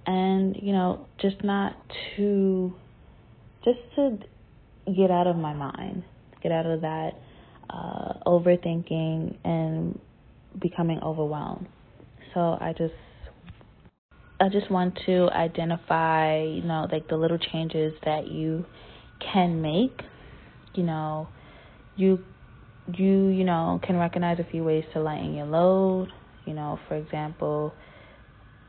and 0.06 0.56
you 0.56 0.72
know, 0.72 1.08
just 1.22 1.44
not 1.44 1.76
to, 2.16 2.74
just 3.68 3.80
to 3.96 4.18
get 4.96 5.12
out 5.12 5.28
of 5.28 5.36
my 5.36 5.54
mind, 5.54 6.04
get 6.42 6.52
out 6.52 6.66
of 6.66 6.82
that 6.82 7.12
uh, 7.70 8.14
overthinking 8.26 9.38
and 9.44 10.00
becoming 10.62 11.00
overwhelmed. 11.04 11.68
So 12.34 12.58
I 12.62 12.74
just 12.78 12.94
I 14.40 14.50
just 14.50 14.70
want 14.72 14.98
to 15.08 15.30
identify, 15.32 16.42
you 16.44 16.64
know, 16.64 16.88
like 16.92 17.08
the 17.10 17.18
little 17.18 17.40
changes 17.40 17.94
that 18.06 18.28
you 18.28 18.66
can 19.34 19.62
make. 19.62 20.00
You 20.76 20.84
know, 20.84 21.30
you 21.96 22.24
you 22.96 23.28
you 23.30 23.44
know 23.44 23.82
can 23.84 23.98
recognize 23.98 24.40
a 24.40 24.50
few 24.50 24.64
ways 24.64 24.86
to 24.94 25.02
lighten 25.02 25.34
your 25.34 25.48
load. 25.48 26.10
You 26.46 26.54
know, 26.54 26.80
for 26.88 26.96
example, 26.96 27.76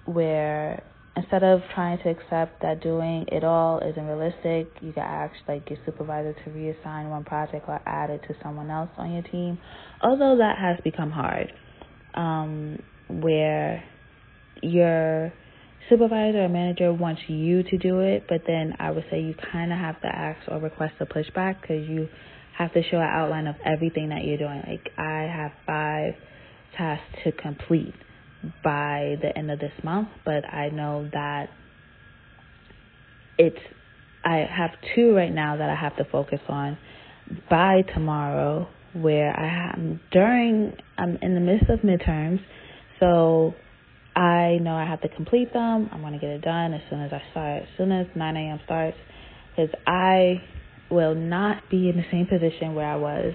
where 0.06 0.82
instead 1.18 1.42
of 1.42 1.60
trying 1.74 1.98
to 1.98 2.10
accept 2.10 2.62
that 2.62 2.80
doing 2.82 3.26
it 3.32 3.44
all 3.44 3.80
isn't 3.80 4.06
realistic, 4.06 4.68
you 4.80 4.92
can 4.92 5.02
ask 5.02 5.34
like 5.48 5.68
your 5.68 5.78
supervisor 5.84 6.32
to 6.44 6.50
reassign 6.50 7.10
one 7.10 7.24
project 7.24 7.64
or 7.68 7.80
add 7.86 8.10
it 8.10 8.20
to 8.28 8.34
someone 8.42 8.70
else 8.70 8.90
on 8.96 9.12
your 9.12 9.22
team. 9.22 9.58
Although 10.02 10.38
that 10.38 10.58
has 10.58 10.78
become 10.84 11.10
hard, 11.10 11.52
um, 12.14 12.78
where 13.08 13.82
your 14.62 15.32
supervisor 15.88 16.44
or 16.44 16.48
manager 16.48 16.92
wants 16.92 17.22
you 17.28 17.62
to 17.64 17.78
do 17.78 18.00
it, 18.00 18.24
but 18.28 18.42
then 18.46 18.74
I 18.78 18.90
would 18.90 19.04
say 19.10 19.20
you 19.20 19.34
kind 19.52 19.72
of 19.72 19.78
have 19.78 20.00
to 20.02 20.08
ask 20.08 20.40
or 20.48 20.58
request 20.58 20.94
a 21.00 21.06
pushback 21.06 21.60
because 21.60 21.88
you 21.88 22.08
have 22.56 22.72
to 22.74 22.82
show 22.90 22.98
an 22.98 23.08
outline 23.10 23.46
of 23.46 23.56
everything 23.64 24.10
that 24.10 24.24
you're 24.24 24.38
doing. 24.38 24.62
Like 24.66 24.90
I 24.96 25.22
have 25.22 25.52
five 25.66 26.14
tasks 26.76 27.06
to 27.24 27.32
complete 27.32 27.94
by 28.62 29.16
the 29.20 29.36
end 29.36 29.50
of 29.50 29.58
this 29.58 29.72
month, 29.82 30.08
but 30.24 30.44
I 30.44 30.68
know 30.70 31.08
that 31.12 31.48
it's 33.38 33.58
I 34.24 34.46
have 34.50 34.70
two 34.94 35.14
right 35.14 35.32
now 35.32 35.56
that 35.56 35.70
I 35.70 35.74
have 35.74 35.96
to 35.96 36.04
focus 36.10 36.40
on 36.48 36.76
by 37.48 37.82
tomorrow 37.94 38.68
where 38.94 39.30
I 39.38 39.72
am 39.72 40.00
during 40.10 40.72
I'm 40.96 41.18
in 41.22 41.34
the 41.34 41.40
midst 41.40 41.70
of 41.70 41.80
midterms, 41.80 42.40
so 43.00 43.54
I 44.16 44.58
know 44.60 44.74
I 44.74 44.84
have 44.84 45.00
to 45.02 45.08
complete 45.08 45.52
them. 45.52 45.88
I'm 45.92 46.02
gonna 46.02 46.18
get 46.18 46.30
it 46.30 46.42
done 46.42 46.74
as 46.74 46.80
soon 46.90 47.02
as 47.02 47.12
I 47.12 47.22
start, 47.30 47.62
as 47.62 47.68
soon 47.76 47.92
as 47.92 48.06
9 48.14 48.36
a.m. 48.36 48.60
starts, 48.64 48.96
because 49.50 49.72
I 49.86 50.42
will 50.90 51.14
not 51.14 51.62
be 51.70 51.88
in 51.88 51.96
the 51.96 52.04
same 52.10 52.26
position 52.26 52.74
where 52.74 52.86
I 52.86 52.96
was 52.96 53.34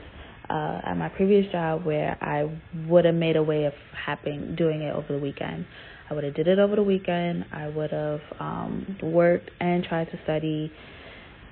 uh, 0.50 0.82
at 0.86 0.96
my 0.96 1.10
previous 1.10 1.52
job 1.52 1.86
where 1.86 2.18
I 2.22 2.50
would 2.88 3.06
have 3.06 3.16
made 3.16 3.36
a 3.36 3.44
way 3.44 3.66
of 3.66 3.74
having 4.06 4.56
doing 4.56 4.82
it 4.82 4.94
over 4.94 5.14
the 5.14 5.20
weekend. 5.20 5.66
I 6.10 6.14
would 6.14 6.24
have 6.24 6.36
did 6.36 6.48
it 6.48 6.60
over 6.60 6.76
the 6.76 6.84
weekend. 6.84 7.46
I 7.52 7.68
would 7.70 7.92
have 7.92 8.20
um, 8.40 8.98
worked 9.02 9.50
and 9.60 9.84
tried 9.84 10.06
to 10.12 10.20
study, 10.24 10.72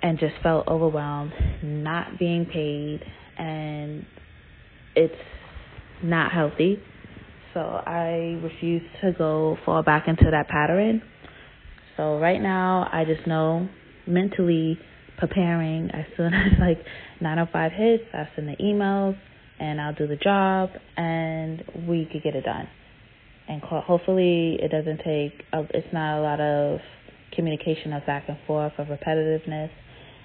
and 0.04 0.20
just 0.20 0.34
felt 0.44 0.68
overwhelmed, 0.68 1.32
not 1.64 2.18
being 2.20 2.46
paid, 2.46 3.02
and 3.38 4.06
it's 4.96 5.14
not 6.04 6.32
healthy. 6.32 6.82
So 7.54 7.60
I 7.60 8.40
refuse 8.42 8.82
to 9.02 9.12
go 9.18 9.58
fall 9.66 9.84
back 9.84 10.08
into 10.08 10.26
that 10.32 10.48
pattern. 10.48 11.02
So 11.98 12.18
right 12.20 12.42
now, 12.42 12.90
I 12.92 13.06
just 13.06 13.28
know 13.28 13.68
mentally 14.08 14.80
preparing 15.22 15.92
as 15.92 16.06
soon 16.18 16.34
as 16.34 16.60
like 16.60 16.80
905 17.22 17.72
hits, 17.72 18.04
I 18.14 18.28
send 18.36 18.50
the 18.50 18.58
emails 18.62 19.16
and 19.60 19.80
I'll 19.80 19.94
do 19.94 20.08
the 20.08 20.18
job 20.18 20.72
and 20.98 21.64
we 21.88 22.10
could 22.12 22.24
get 22.24 22.36
it 22.36 22.44
done. 22.44 22.68
And 23.48 23.62
hopefully 23.62 24.58
it 24.60 24.72
doesn't 24.72 24.98
take, 24.98 25.44
it's 25.54 25.94
not 25.94 26.20
a 26.20 26.22
lot 26.22 26.42
of 26.42 26.80
communication 27.36 27.94
of 27.94 28.06
back 28.06 28.26
and 28.28 28.38
forth 28.48 28.74
of 28.78 28.88
repetitiveness. 28.88 29.70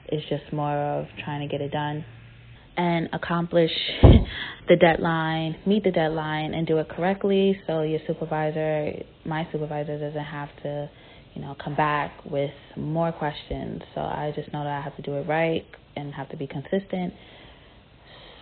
It's 0.09 0.27
just 0.29 0.53
more 0.53 0.77
of 0.77 1.07
trying 1.25 1.47
to 1.47 1.53
get 1.53 1.61
it 1.61 1.73
done 1.73 2.05
and 2.77 3.09
accomplish 3.13 3.71
the 4.69 4.77
deadline, 4.77 5.57
meet 5.67 5.85
the 5.85 5.91
deadline, 5.91 6.55
and 6.55 6.67
do 6.67 6.79
it 6.79 6.89
correctly 6.89 7.59
so 7.67 7.83
your 7.83 8.01
supervisor, 8.07 8.93
my 9.25 9.47
supervisor, 9.53 9.99
doesn't 9.99 10.25
have 10.25 10.49
to 10.63 10.89
you 11.37 11.43
know, 11.43 11.55
come 11.63 11.77
back 11.77 12.13
with 12.25 12.51
more 12.77 13.13
questions. 13.13 13.83
So 13.95 14.01
I 14.01 14.33
just 14.35 14.51
know 14.55 14.65
that 14.65 14.73
I 14.73 14.81
have 14.81 14.97
to 14.97 15.03
do 15.03 15.15
it 15.17 15.29
right 15.29 15.67
and 15.95 16.15
have 16.15 16.31
to 16.31 16.37
be 16.37 16.47
consistent. 16.47 17.13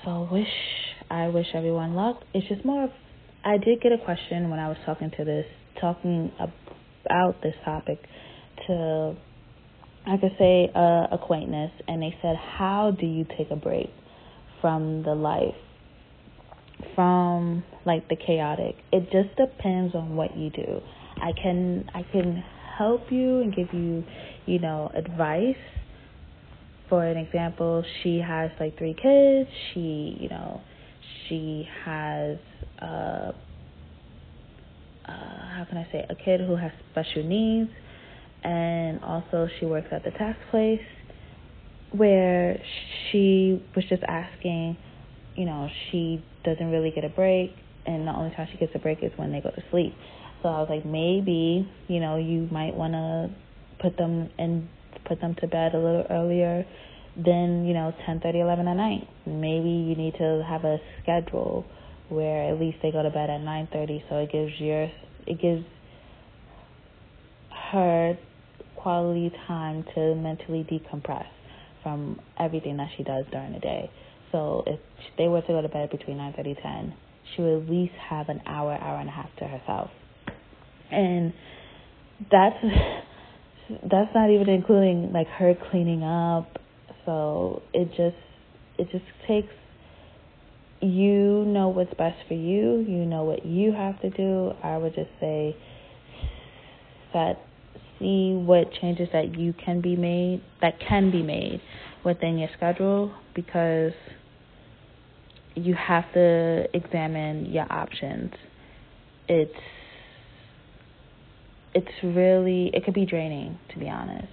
So 0.04 0.28
wish 0.30 0.46
I 1.11 1.26
wish 1.28 1.48
everyone 1.54 1.94
luck. 1.94 2.22
It's 2.33 2.46
just 2.46 2.64
more 2.64 2.85
of 2.85 2.90
I 3.44 3.59
did 3.59 3.80
get 3.83 3.90
a 3.90 3.98
question 3.98 4.48
when 4.48 4.61
I 4.61 4.68
was 4.68 4.76
talking 4.87 5.11
to 5.18 5.24
this 5.24 5.44
talking 5.80 6.30
about 6.38 7.42
this 7.42 7.54
topic 7.64 7.98
to 8.68 9.16
I 10.07 10.16
could 10.16 10.37
say 10.38 10.70
a 10.72 11.09
acquaintance 11.11 11.72
and 11.88 12.00
they 12.00 12.16
said, 12.22 12.37
How 12.37 12.92
do 12.98 13.07
you 13.07 13.26
take 13.37 13.50
a 13.50 13.57
break 13.57 13.90
from 14.61 15.02
the 15.02 15.14
life? 15.14 15.57
From 16.94 17.64
like 17.85 18.09
the 18.09 18.16
chaotic. 18.16 18.76
It 18.92 19.11
just 19.11 19.37
depends 19.37 19.96
on 19.96 20.14
what 20.14 20.37
you 20.37 20.50
do. 20.50 20.80
I 21.20 21.33
can 21.42 21.90
I 21.92 22.02
can 22.02 22.44
help 22.76 23.10
you 23.10 23.40
and 23.40 23.54
give 23.54 23.72
you, 23.72 24.04
you 24.46 24.58
know, 24.58 24.90
advice. 24.94 25.56
For 26.88 27.04
an 27.04 27.16
example, 27.16 27.84
she 28.02 28.18
has 28.18 28.50
like 28.60 28.76
three 28.78 28.94
kids. 28.94 29.48
She, 29.72 30.16
you 30.20 30.28
know, 30.28 30.60
she 31.28 31.66
has 31.84 32.38
uh, 32.80 33.32
uh, 35.06 35.12
how 35.12 35.66
can 35.68 35.78
I 35.78 35.87
say 35.92 36.04
a 36.08 36.14
kid 36.14 36.40
who 36.40 36.56
has 36.56 36.72
special 36.90 37.22
needs, 37.24 37.70
and 38.42 39.02
also 39.04 39.48
she 39.58 39.66
works 39.66 39.88
at 39.92 40.04
the 40.04 40.10
tax 40.12 40.38
place 40.50 40.80
where 41.92 42.60
she 43.10 43.62
was 43.76 43.84
just 43.88 44.02
asking, 44.04 44.76
you 45.37 45.44
know, 45.44 45.68
she 45.90 46.24
doesn't 46.44 46.70
really 46.70 46.90
get 46.90 47.04
a 47.04 47.08
break, 47.08 47.54
and 47.87 48.06
the 48.06 48.12
only 48.12 48.34
time 48.34 48.48
she 48.50 48.58
gets 48.58 48.72
a 48.74 48.78
break 48.78 48.98
is 49.02 49.12
when 49.16 49.30
they 49.30 49.40
go 49.40 49.50
to 49.50 49.62
sleep. 49.70 49.94
So 50.44 50.50
I 50.50 50.61
was 50.61 50.68
like, 50.68 50.85
maybe, 50.85 51.66
you 51.88 52.00
know, 52.00 52.18
you 52.18 52.46
might 52.52 52.76
want 52.76 52.92
to 52.92 53.30
put 53.80 53.96
them 53.96 54.28
and 54.38 54.68
put 55.09 55.18
them 55.22 55.35
to 55.40 55.46
bed 55.48 55.74
a 55.74 55.78
little 55.78 56.04
earlier 56.11 56.66
than, 57.16 57.64
you 57.64 57.72
know, 57.72 57.94
10, 58.04 58.20
30, 58.20 58.40
11 58.40 58.68
at 58.68 58.76
night. 58.76 59.09
Maybe 59.24 59.70
you 59.70 59.96
need 59.96 60.12
to 60.18 60.44
have 60.46 60.66
a 60.66 60.76
schedule 61.02 61.64
where 62.11 62.52
at 62.52 62.61
least 62.61 62.76
they 62.83 62.92
go 62.92 63.02
to 63.02 63.09
bed 63.09 63.30
at 63.30 63.40
9:30 63.40 64.04
so 64.11 64.16
it 64.16 64.30
gives 64.30 64.52
your 64.61 64.90
it 65.26 65.40
gives 65.40 65.64
her 67.72 68.18
quality 68.76 69.33
time 69.46 69.83
to 69.94 70.14
mentally 70.14 70.62
decompress 70.70 71.26
from 71.83 72.20
everything 72.38 72.76
that 72.76 72.90
she 72.98 73.02
does 73.02 73.24
during 73.33 73.54
the 73.54 73.61
day. 73.61 73.90
So 74.30 74.62
if 74.66 74.78
they 75.16 75.26
were 75.26 75.40
to 75.40 75.48
go 75.48 75.62
to 75.62 75.68
bed 75.70 75.88
between 75.88 76.18
9:30 76.18 76.62
10, 76.62 76.94
she 77.35 77.40
would 77.40 77.62
at 77.62 77.70
least 77.70 77.94
have 77.94 78.28
an 78.28 78.42
hour, 78.44 78.74
hour 78.74 79.00
and 79.00 79.09
a 79.09 79.12
half 79.12 79.35
to 79.37 79.46
herself 79.46 79.90
and 80.94 81.33
that's 82.30 82.57
that's 83.90 84.14
not 84.14 84.30
even 84.30 84.48
including 84.48 85.12
like 85.12 85.26
her 85.28 85.54
cleaning 85.70 86.02
up. 86.02 86.59
So 87.04 87.62
it 87.72 87.88
just 87.88 88.16
it 88.78 88.90
just 88.90 89.04
takes 89.26 89.52
you 90.80 91.44
know 91.46 91.68
what's 91.68 91.94
best 91.94 92.18
for 92.28 92.35
you. 92.35 92.85
You 92.87 93.04
know 93.07 93.24
what 93.24 93.44
you 93.46 93.72
have 93.72 94.00
to 94.02 94.11
do. 94.11 94.52
I 94.62 94.76
would 94.76 94.94
just 94.94 95.11
say 95.20 95.57
that 97.12 97.38
see 97.98 98.33
what 98.35 98.72
changes 98.80 99.09
that 99.12 99.38
you 99.38 99.54
can 99.64 99.80
be 99.80 99.96
made 99.96 100.42
that 100.61 100.74
can 100.80 101.11
be 101.11 101.22
made 101.22 101.61
within 102.04 102.38
your 102.38 102.48
schedule 102.57 103.14
because 103.35 103.92
you 105.54 105.74
have 105.74 106.04
to 106.12 106.66
examine 106.74 107.46
your 107.46 107.72
options. 107.72 108.33
It's 109.28 109.52
it's 111.74 112.02
really 112.02 112.70
it 112.72 112.84
could 112.84 112.94
be 112.94 113.06
draining 113.06 113.58
to 113.72 113.78
be 113.78 113.88
honest 113.88 114.28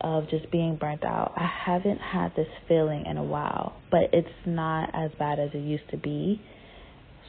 of 0.00 0.28
just 0.28 0.50
being 0.50 0.76
burnt 0.76 1.04
out. 1.04 1.32
I 1.36 1.48
haven't 1.66 1.98
had 1.98 2.34
this 2.36 2.48
feeling 2.68 3.06
in 3.06 3.16
a 3.16 3.22
while, 3.22 3.80
but 3.90 4.10
it's 4.12 4.28
not 4.44 4.90
as 4.92 5.10
bad 5.18 5.38
as 5.38 5.50
it 5.54 5.60
used 5.60 5.88
to 5.90 5.96
be. 5.96 6.42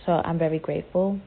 So 0.05 0.12
I'm 0.12 0.38
very 0.38 0.60
grateful. 0.60 1.19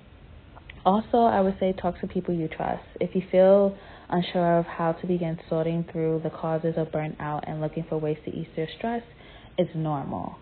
Also, 0.85 1.19
I 1.19 1.41
would 1.41 1.57
say 1.59 1.73
talk 1.73 2.01
to 2.01 2.07
people 2.07 2.35
you 2.35 2.49
trust. 2.49 2.85
If 3.01 3.15
you 3.15 3.23
feel 3.31 3.77
unsure 4.11 4.59
of 4.59 4.67
how 4.67 4.93
to 4.93 5.07
begin 5.07 5.39
sorting 5.49 5.87
through 5.91 6.21
the 6.23 6.31
causes 6.31 6.75
of 6.77 6.89
burnout 6.89 7.45
and 7.49 7.61
looking 7.61 7.87
for 7.89 7.99
ways 7.99 8.19
to 8.27 8.31
ease 8.31 8.49
your 8.55 8.69
stress, 8.77 9.03
it's 9.57 9.75
normal. 9.75 10.37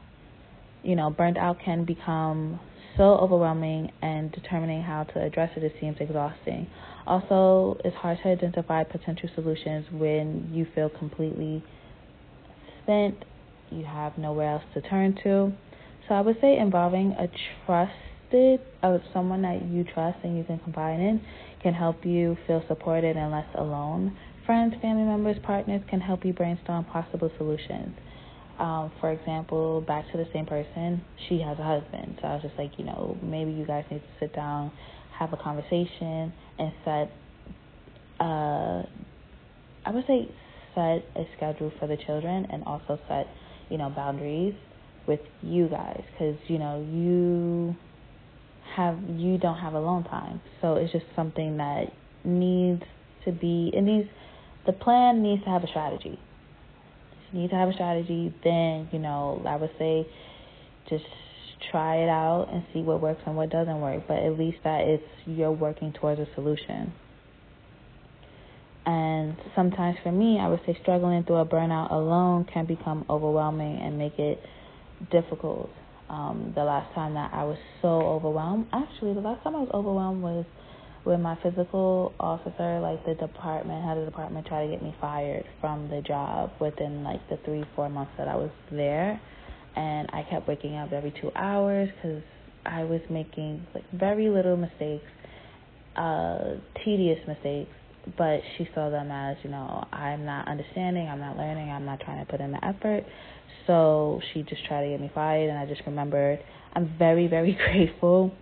You 0.82 0.96
know, 0.96 1.10
burnt 1.10 1.38
out 1.38 1.58
can 1.64 1.84
become 1.84 2.58
so 2.96 3.02
overwhelming, 3.02 3.92
and 4.02 4.32
determining 4.32 4.82
how 4.82 5.04
to 5.04 5.22
address 5.22 5.50
it, 5.56 5.62
it 5.62 5.74
seems 5.80 5.96
exhausting. 6.00 6.66
Also, 7.06 7.78
it's 7.84 7.96
hard 7.96 8.18
to 8.22 8.28
identify 8.28 8.82
potential 8.82 9.28
solutions 9.34 9.86
when 9.92 10.50
you 10.52 10.66
feel 10.74 10.88
completely 10.88 11.62
spent, 12.82 13.24
you 13.70 13.84
have 13.84 14.16
nowhere 14.18 14.54
else 14.54 14.64
to 14.74 14.80
turn 14.80 15.14
to. 15.22 15.52
So 16.08 16.14
I 16.14 16.20
would 16.20 16.36
say 16.40 16.56
involving 16.58 17.12
a 17.12 17.28
trusted, 17.64 18.60
uh, 18.82 18.98
someone 19.12 19.42
that 19.42 19.62
you 19.66 19.84
trust 19.84 20.18
and 20.24 20.36
you 20.36 20.44
can 20.44 20.58
confide 20.60 21.00
in 21.00 21.20
can 21.62 21.74
help 21.74 22.04
you 22.04 22.36
feel 22.46 22.62
supported 22.68 23.16
and 23.16 23.32
less 23.32 23.46
alone. 23.56 24.16
Friends, 24.44 24.74
family 24.80 25.02
members, 25.02 25.36
partners 25.42 25.82
can 25.90 26.00
help 26.00 26.24
you 26.24 26.32
brainstorm 26.32 26.84
possible 26.84 27.30
solutions. 27.36 27.96
Um, 28.58 28.90
for 29.00 29.10
example, 29.10 29.82
back 29.82 30.10
to 30.12 30.16
the 30.16 30.26
same 30.32 30.46
person, 30.46 31.02
she 31.28 31.40
has 31.40 31.58
a 31.58 31.62
husband. 31.62 32.18
So 32.22 32.28
I 32.28 32.34
was 32.34 32.42
just 32.42 32.56
like, 32.56 32.78
you 32.78 32.84
know, 32.84 33.18
maybe 33.22 33.50
you 33.50 33.66
guys 33.66 33.84
need 33.90 33.98
to 33.98 34.06
sit 34.18 34.34
down, 34.34 34.72
have 35.18 35.32
a 35.32 35.36
conversation, 35.36 36.32
and 36.58 36.72
set, 36.84 37.10
uh, 38.20 38.82
I 39.84 39.90
would 39.90 40.06
say, 40.06 40.28
set 40.74 41.04
a 41.16 41.26
schedule 41.36 41.72
for 41.78 41.86
the 41.86 41.96
children, 41.96 42.46
and 42.50 42.64
also 42.64 42.98
set, 43.08 43.26
you 43.70 43.78
know, 43.78 43.90
boundaries 43.90 44.54
with 45.06 45.20
you 45.42 45.68
guys, 45.68 46.02
because 46.12 46.36
you 46.48 46.58
know 46.58 46.84
you 46.92 47.76
have 48.74 48.98
you 49.08 49.38
don't 49.38 49.58
have 49.58 49.74
alone 49.74 50.04
time. 50.04 50.40
So 50.60 50.74
it's 50.74 50.92
just 50.92 51.06
something 51.14 51.56
that 51.58 51.92
needs 52.24 52.82
to 53.24 53.32
be. 53.32 53.70
It 53.72 53.82
needs 53.82 54.08
the 54.66 54.72
plan 54.72 55.22
needs 55.22 55.44
to 55.44 55.50
have 55.50 55.62
a 55.62 55.68
strategy 55.68 56.18
you 57.32 57.40
need 57.40 57.50
to 57.50 57.56
have 57.56 57.68
a 57.68 57.72
strategy, 57.72 58.32
then, 58.44 58.88
you 58.92 58.98
know, 58.98 59.42
I 59.46 59.56
would 59.56 59.70
say 59.78 60.06
just 60.88 61.04
try 61.70 61.96
it 61.96 62.08
out 62.08 62.48
and 62.52 62.64
see 62.72 62.80
what 62.80 63.00
works 63.00 63.22
and 63.26 63.36
what 63.36 63.50
doesn't 63.50 63.80
work. 63.80 64.04
But 64.06 64.18
at 64.18 64.38
least 64.38 64.58
that 64.64 64.82
it's 64.82 65.04
you're 65.26 65.52
working 65.52 65.92
towards 65.92 66.20
a 66.20 66.26
solution. 66.34 66.92
And 68.86 69.36
sometimes 69.56 69.96
for 70.02 70.12
me, 70.12 70.38
I 70.40 70.48
would 70.48 70.60
say 70.64 70.78
struggling 70.80 71.24
through 71.24 71.36
a 71.36 71.46
burnout 71.46 71.90
alone 71.90 72.46
can 72.52 72.66
become 72.66 73.04
overwhelming 73.10 73.80
and 73.82 73.98
make 73.98 74.18
it 74.18 74.40
difficult. 75.10 75.70
Um, 76.08 76.52
the 76.54 76.62
last 76.62 76.94
time 76.94 77.14
that 77.14 77.34
I 77.34 77.42
was 77.42 77.58
so 77.82 77.88
overwhelmed, 77.88 78.68
actually, 78.72 79.14
the 79.14 79.20
last 79.20 79.42
time 79.42 79.56
I 79.56 79.58
was 79.58 79.70
overwhelmed 79.74 80.22
was 80.22 80.44
with 81.04 81.20
my 81.20 81.36
physical 81.42 82.14
officer, 82.18 82.78
like 82.78 83.04
the 83.06 83.14
department, 83.14 83.84
had 83.84 83.96
the 83.96 84.04
department, 84.04 84.46
try 84.46 84.64
to 84.66 84.70
get 84.70 84.82
me 84.82 84.94
fired 85.00 85.44
from 85.60 85.88
the 85.88 86.00
job 86.02 86.50
within 86.60 87.02
like 87.02 87.28
the 87.28 87.38
three, 87.44 87.64
four 87.74 87.88
months 87.88 88.12
that 88.18 88.28
I 88.28 88.36
was 88.36 88.50
there. 88.70 89.20
And 89.76 90.08
I 90.12 90.26
kept 90.28 90.48
waking 90.48 90.74
up 90.76 90.92
every 90.92 91.12
two 91.20 91.30
hours 91.36 91.90
because 91.94 92.22
I 92.64 92.84
was 92.84 93.00
making 93.10 93.66
like 93.74 93.84
very 93.92 94.28
little 94.28 94.56
mistakes, 94.56 95.04
uh, 95.96 96.56
tedious 96.84 97.18
mistakes. 97.28 97.70
But 98.16 98.40
she 98.56 98.68
saw 98.74 98.88
them 98.88 99.10
as, 99.10 99.36
you 99.42 99.50
know, 99.50 99.84
I'm 99.92 100.24
not 100.24 100.46
understanding, 100.48 101.08
I'm 101.08 101.18
not 101.18 101.36
learning, 101.36 101.70
I'm 101.70 101.84
not 101.84 102.00
trying 102.00 102.24
to 102.24 102.30
put 102.30 102.40
in 102.40 102.52
the 102.52 102.64
effort. 102.64 103.04
So 103.66 104.20
she 104.32 104.42
just 104.42 104.64
tried 104.66 104.84
to 104.84 104.90
get 104.90 105.00
me 105.00 105.10
fired. 105.12 105.50
And 105.50 105.58
I 105.58 105.66
just 105.66 105.82
remembered 105.86 106.38
I'm 106.72 106.94
very, 106.98 107.26
very 107.26 107.52
grateful 107.72 108.32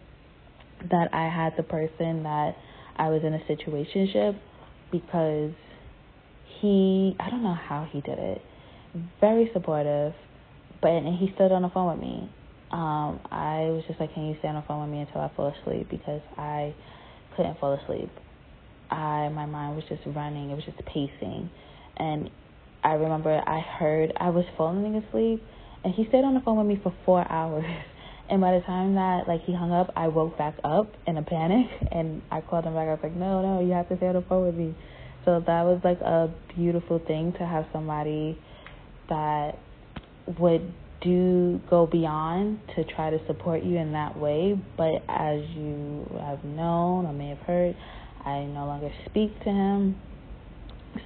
that 0.91 1.15
I 1.15 1.29
had 1.29 1.55
the 1.57 1.63
person 1.63 2.25
that 2.25 2.57
I 2.97 3.09
was 3.09 3.23
in 3.25 3.33
a 3.33 3.39
situationship 3.51 4.39
because 4.93 5.53
he 6.61 7.17
I 7.19 7.31
don't 7.31 7.43
know 7.43 7.55
how 7.55 7.87
he 7.91 8.01
did 8.01 8.19
it. 8.19 8.43
Very 9.21 9.51
supportive, 9.53 10.15
but 10.85 10.93
and 10.93 11.17
he 11.17 11.33
stood 11.35 11.51
on 11.51 11.63
the 11.63 11.71
phone 11.71 11.97
with 11.97 12.01
me. 12.05 12.29
Um, 12.71 13.25
I 13.33 13.73
was 13.73 13.85
just 13.89 13.99
like, 13.99 14.13
Can 14.13 14.27
you 14.27 14.37
stay 14.41 14.49
on 14.49 14.57
the 14.57 14.65
phone 14.69 14.83
with 14.83 14.91
me 14.91 15.01
until 15.01 15.23
I 15.23 15.33
fall 15.35 15.49
asleep 15.49 15.89
because 15.89 16.21
I 16.37 16.75
couldn't 17.35 17.59
fall 17.59 17.73
asleep. 17.73 18.11
I 18.91 19.31
my 19.33 19.47
mind 19.47 19.77
was 19.77 19.85
just 19.89 20.03
running, 20.05 20.51
it 20.51 20.55
was 20.55 20.65
just 20.65 20.77
pacing. 20.85 21.49
And 21.97 22.29
I 22.85 23.01
remember 23.01 23.33
I 23.33 23.61
heard 23.61 24.13
I 24.21 24.29
was 24.29 24.45
falling 24.59 24.95
asleep 24.97 25.43
and 25.85 25.95
he 25.95 26.05
stayed 26.09 26.23
on 26.23 26.35
the 26.35 26.41
phone 26.45 26.59
with 26.59 26.67
me 26.67 26.79
for 26.83 26.93
four 27.07 27.25
hours. 27.33 27.65
And 28.29 28.43
by 28.43 28.53
the 28.53 28.61
time 28.67 28.95
that 28.97 29.25
like 29.27 29.41
he 29.45 29.55
hung 29.55 29.73
up, 29.73 29.91
I 29.97 30.09
woke 30.09 30.37
back 30.37 30.57
up 30.65 30.93
in 31.07 31.17
a 31.17 31.23
panic, 31.23 31.67
and 31.93 32.21
I 32.31 32.43
called 32.43 32.65
him 32.65 32.75
back. 32.75 32.89
I 32.89 32.93
was 32.93 33.01
like, 33.03 33.17
"No, 33.17 33.41
no, 33.41 33.61
you 33.65 33.73
have 33.73 33.89
to 33.89 33.97
stay 33.97 34.09
on 34.09 34.15
the 34.17 34.23
phone 34.23 34.47
with 34.47 34.55
me." 34.55 34.75
So 35.25 35.41
that 35.47 35.63
was 35.65 35.81
like 35.85 36.01
a 36.01 36.29
beautiful 36.55 36.99
thing 36.99 37.33
to 37.39 37.47
have 37.47 37.65
somebody 37.73 38.39
that 39.09 39.59
would 40.39 40.73
do 41.03 41.61
go 41.69 41.87
beyond 41.87 42.59
to 42.75 42.85
try 42.85 43.11
to 43.11 43.19
support 43.27 43.63
you 43.63 43.77
in 43.77 43.93
that 43.93 44.19
way. 44.19 44.59
But 44.77 45.03
as 45.09 45.43
you 45.51 46.07
have 46.21 46.45
known 46.45 47.07
or 47.07 47.13
may 47.13 47.29
have 47.29 47.41
heard, 47.41 47.77
I 48.25 48.45
no 48.45 48.67
longer 48.67 48.91
speak 49.07 49.39
to 49.41 49.51
him. 49.51 50.01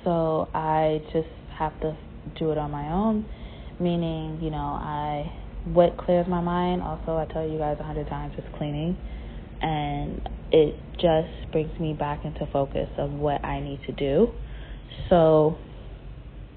So 0.05 0.49
I 0.55 1.03
just 1.13 1.29
have 1.59 1.79
to 1.81 1.97
do 2.39 2.53
it 2.53 2.59
on 2.59 2.71
my 2.71 2.93
own, 2.93 3.25
meaning, 3.81 4.39
you 4.43 4.51
know, 4.51 4.59
I 4.59 5.33
what 5.65 5.97
clears 5.99 6.27
my 6.29 6.41
mind, 6.41 6.83
also, 6.83 7.17
I 7.17 7.27
tell 7.33 7.47
you 7.47 7.59
guys 7.59 7.77
a 7.81 7.83
hundred 7.83 8.09
times, 8.09 8.35
is 8.39 8.45
cleaning. 8.57 8.97
And 9.61 10.29
it 10.53 10.77
just 10.95 11.53
brings 11.53 11.79
me 11.81 11.93
back 11.93 12.25
into 12.25 12.47
focus 12.53 12.89
of 12.97 13.11
what 13.13 13.45
I 13.45 13.61
need 13.61 13.81
to 13.87 13.93
do. 13.93 14.29
So 15.11 15.59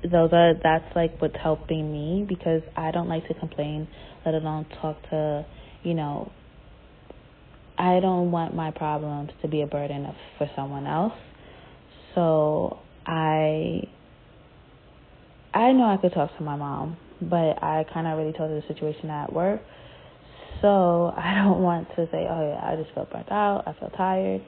those 0.04 0.30
are 0.34 0.54
that's 0.62 0.96
like 0.96 1.22
what's 1.22 1.36
helping 1.42 1.92
me 1.92 2.26
because 2.28 2.62
I 2.76 2.92
don't 2.92 3.08
like 3.10 3.28
to 3.28 3.34
complain, 3.36 3.88
let 4.26 4.34
alone 4.36 4.66
talk 4.82 5.02
to, 5.10 5.46
you 5.84 5.94
know, 5.94 6.32
I 7.78 8.00
don't 8.00 8.32
want 8.32 8.56
my 8.56 8.72
problems 8.72 9.32
to 9.42 9.48
be 9.48 9.62
a 9.62 9.68
burden 9.68 10.08
for 10.38 10.50
someone 10.56 10.88
else. 10.88 11.14
So 12.16 12.80
I 13.06 13.88
I 15.54 15.72
know 15.74 15.86
I 15.86 15.98
could 16.02 16.14
talk 16.14 16.36
to 16.38 16.44
my 16.44 16.56
mom 16.56 16.98
but 17.22 17.62
I 17.64 17.86
kind 17.94 18.08
of 18.08 18.14
already 18.14 18.36
told 18.36 18.50
her 18.50 18.60
the 18.60 18.74
situation 18.74 19.10
at 19.10 19.32
work. 19.32 19.62
So 20.62 21.14
I 21.16 21.36
don't 21.44 21.62
want 21.62 21.88
to 21.96 22.08
say, 22.12 22.26
oh 22.30 22.54
yeah, 22.54 22.62
I 22.64 22.76
just 22.82 22.94
felt 22.96 23.12
burnt 23.12 23.32
out, 23.32 23.64
I 23.68 23.74
feel 23.80 23.92
tired. 23.96 24.42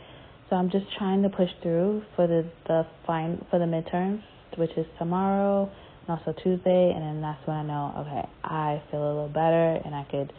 So 0.50 0.56
I'm 0.56 0.70
just 0.70 0.86
trying 0.98 1.24
to 1.24 1.30
push 1.30 1.50
through 1.62 2.04
for 2.16 2.28
the 2.28 2.46
the 2.68 2.86
fine 3.08 3.46
for 3.50 3.60
the 3.60 3.66
midterms, 3.66 4.22
which 4.58 4.72
is 4.78 4.86
tomorrow 4.98 5.70
and 6.08 6.18
also 6.18 6.34
Tuesday, 6.44 6.92
and 6.96 7.02
then 7.04 7.22
that's 7.22 7.46
when 7.48 7.58
I 7.58 7.64
know, 7.64 8.06
okay, 8.06 8.30
I 8.44 8.82
feel 8.92 9.02
a 9.02 9.14
little 9.14 9.28
better 9.30 9.82
and 9.86 9.96
I 9.96 10.06
could 10.10 10.34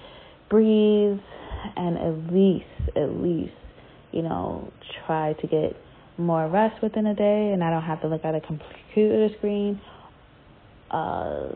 breathe 0.51 1.19
and 1.77 1.97
at 1.99 2.33
least 2.35 2.67
at 2.95 3.11
least 3.11 3.55
you 4.13 4.23
know 4.23 4.71
try 5.07 5.33
to 5.33 5.47
get 5.47 5.75
more 6.17 6.49
rest 6.49 6.81
within 6.83 7.07
a 7.07 7.15
day, 7.15 7.51
and 7.53 7.65
I 7.65 7.71
don't 7.71 7.83
have 7.83 8.01
to 8.03 8.09
look 8.09 8.25
at 8.25 8.35
a 8.35 8.41
computer 8.41 9.29
screen 9.39 9.81
uh, 10.91 11.49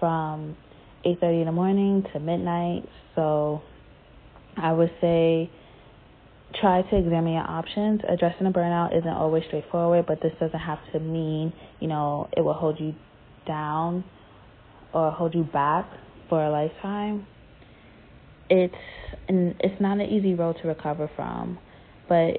from 0.00 0.56
8:30 1.04 1.40
in 1.40 1.46
the 1.46 1.52
morning 1.52 2.04
to 2.12 2.18
midnight. 2.18 2.88
So 3.14 3.62
I 4.56 4.72
would 4.72 4.90
say 5.00 5.50
try 6.54 6.82
to 6.82 6.96
examine 6.96 7.34
your 7.34 7.48
options. 7.48 8.00
Addressing 8.08 8.46
a 8.46 8.50
burnout 8.50 8.96
isn't 8.96 9.08
always 9.08 9.44
straightforward, 9.46 10.06
but 10.06 10.20
this 10.20 10.32
doesn't 10.40 10.58
have 10.58 10.78
to 10.92 11.00
mean, 11.00 11.52
you 11.80 11.88
know, 11.88 12.28
it 12.36 12.40
will 12.40 12.54
hold 12.54 12.80
you 12.80 12.94
down 13.46 14.04
or 14.92 15.10
hold 15.10 15.34
you 15.34 15.44
back 15.44 15.86
for 16.28 16.44
a 16.44 16.50
lifetime. 16.50 17.26
It's 18.48 18.74
and 19.28 19.54
it's 19.60 19.80
not 19.80 20.00
an 20.00 20.06
easy 20.06 20.34
road 20.34 20.56
to 20.62 20.68
recover 20.68 21.10
from, 21.14 21.58
but 22.08 22.38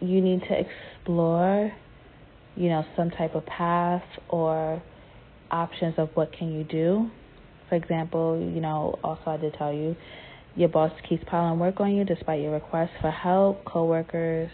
you 0.00 0.20
need 0.20 0.42
to 0.42 0.60
explore, 0.60 1.72
you 2.54 2.68
know, 2.68 2.84
some 2.96 3.10
type 3.10 3.34
of 3.34 3.46
path 3.46 4.04
or 4.28 4.82
options 5.50 5.94
of 5.96 6.10
what 6.14 6.32
can 6.32 6.52
you 6.52 6.64
do. 6.64 7.10
For 7.68 7.76
example, 7.76 8.38
you 8.38 8.60
know, 8.60 8.98
also 9.02 9.22
I 9.26 9.36
did 9.38 9.54
tell 9.54 9.72
you 9.72 9.96
your 10.58 10.68
boss 10.68 10.90
keeps 11.08 11.22
piling 11.28 11.60
work 11.60 11.78
on 11.78 11.94
you 11.94 12.04
despite 12.04 12.40
your 12.40 12.52
requests 12.52 12.90
for 13.00 13.12
help. 13.12 13.64
Coworkers 13.64 14.50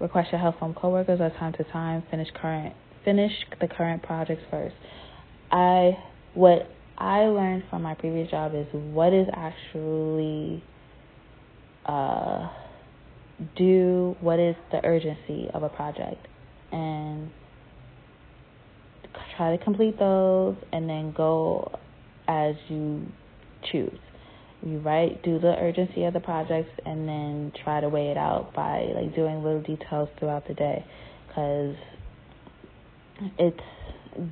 request 0.00 0.30
your 0.30 0.40
help 0.40 0.56
from 0.58 0.72
coworkers 0.72 1.20
at 1.20 1.36
time 1.36 1.52
to 1.54 1.64
time. 1.64 2.04
Finish 2.10 2.28
current 2.40 2.74
finish 3.04 3.32
the 3.60 3.66
current 3.66 4.02
projects 4.04 4.42
first. 4.50 4.76
I 5.50 5.98
what 6.34 6.70
I 6.96 7.22
learned 7.22 7.64
from 7.68 7.82
my 7.82 7.94
previous 7.94 8.30
job 8.30 8.52
is 8.54 8.66
what 8.72 9.12
is 9.12 9.26
actually 9.32 10.62
uh 11.86 12.48
do 13.56 14.16
what 14.20 14.38
is 14.38 14.54
the 14.70 14.84
urgency 14.84 15.48
of 15.52 15.64
a 15.64 15.68
project 15.68 16.24
and 16.70 17.30
try 19.36 19.56
to 19.56 19.62
complete 19.62 19.98
those 19.98 20.56
and 20.72 20.88
then 20.88 21.12
go 21.16 21.78
as 22.28 22.54
you 22.68 23.06
choose. 23.72 23.98
You 24.66 24.80
write, 24.80 25.22
do 25.22 25.38
the 25.38 25.54
urgency 25.60 26.02
of 26.04 26.12
the 26.12 26.18
projects, 26.18 26.72
and 26.84 27.08
then 27.08 27.52
try 27.62 27.80
to 27.80 27.88
weigh 27.88 28.10
it 28.10 28.16
out 28.16 28.52
by 28.52 28.86
like 28.96 29.14
doing 29.14 29.44
little 29.44 29.62
details 29.62 30.08
throughout 30.18 30.48
the 30.48 30.54
day, 30.54 30.84
because 31.28 31.76
it's 33.38 33.60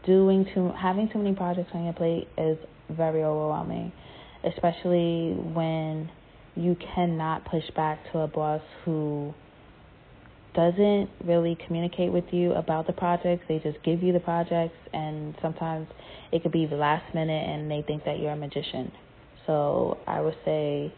doing 0.05 0.44
too 0.53 0.73
having 0.77 1.09
too 1.09 1.18
many 1.18 1.37
projects 1.37 1.70
on 1.73 1.85
your 1.85 1.92
plate 1.92 2.27
is 2.37 2.59
very 2.90 3.23
overwhelming, 3.23 3.92
especially 4.42 5.35
when 5.55 6.11
you 6.57 6.77
cannot 6.94 7.44
push 7.44 7.70
back 7.77 8.01
to 8.11 8.18
a 8.18 8.27
boss 8.27 8.62
who 8.85 9.33
doesn't 10.55 11.11
really 11.25 11.57
communicate 11.66 12.12
with 12.12 12.25
you 12.33 12.53
about 12.55 12.88
the 12.88 12.92
projects. 12.92 13.44
They 13.47 13.61
just 13.61 13.81
give 13.85 14.03
you 14.03 14.12
the 14.12 14.20
projects, 14.20 14.77
and 14.92 15.37
sometimes 15.40 15.87
it 16.33 16.42
could 16.42 16.53
be 16.53 16.66
the 16.66 16.77
last 16.77 17.14
minute, 17.14 17.49
and 17.49 17.70
they 17.70 17.83
think 17.87 18.05
that 18.05 18.18
you're 18.18 18.33
a 18.33 18.37
magician. 18.37 18.90
So 19.46 19.98
I 20.07 20.20
would 20.20 20.37
say 20.44 20.92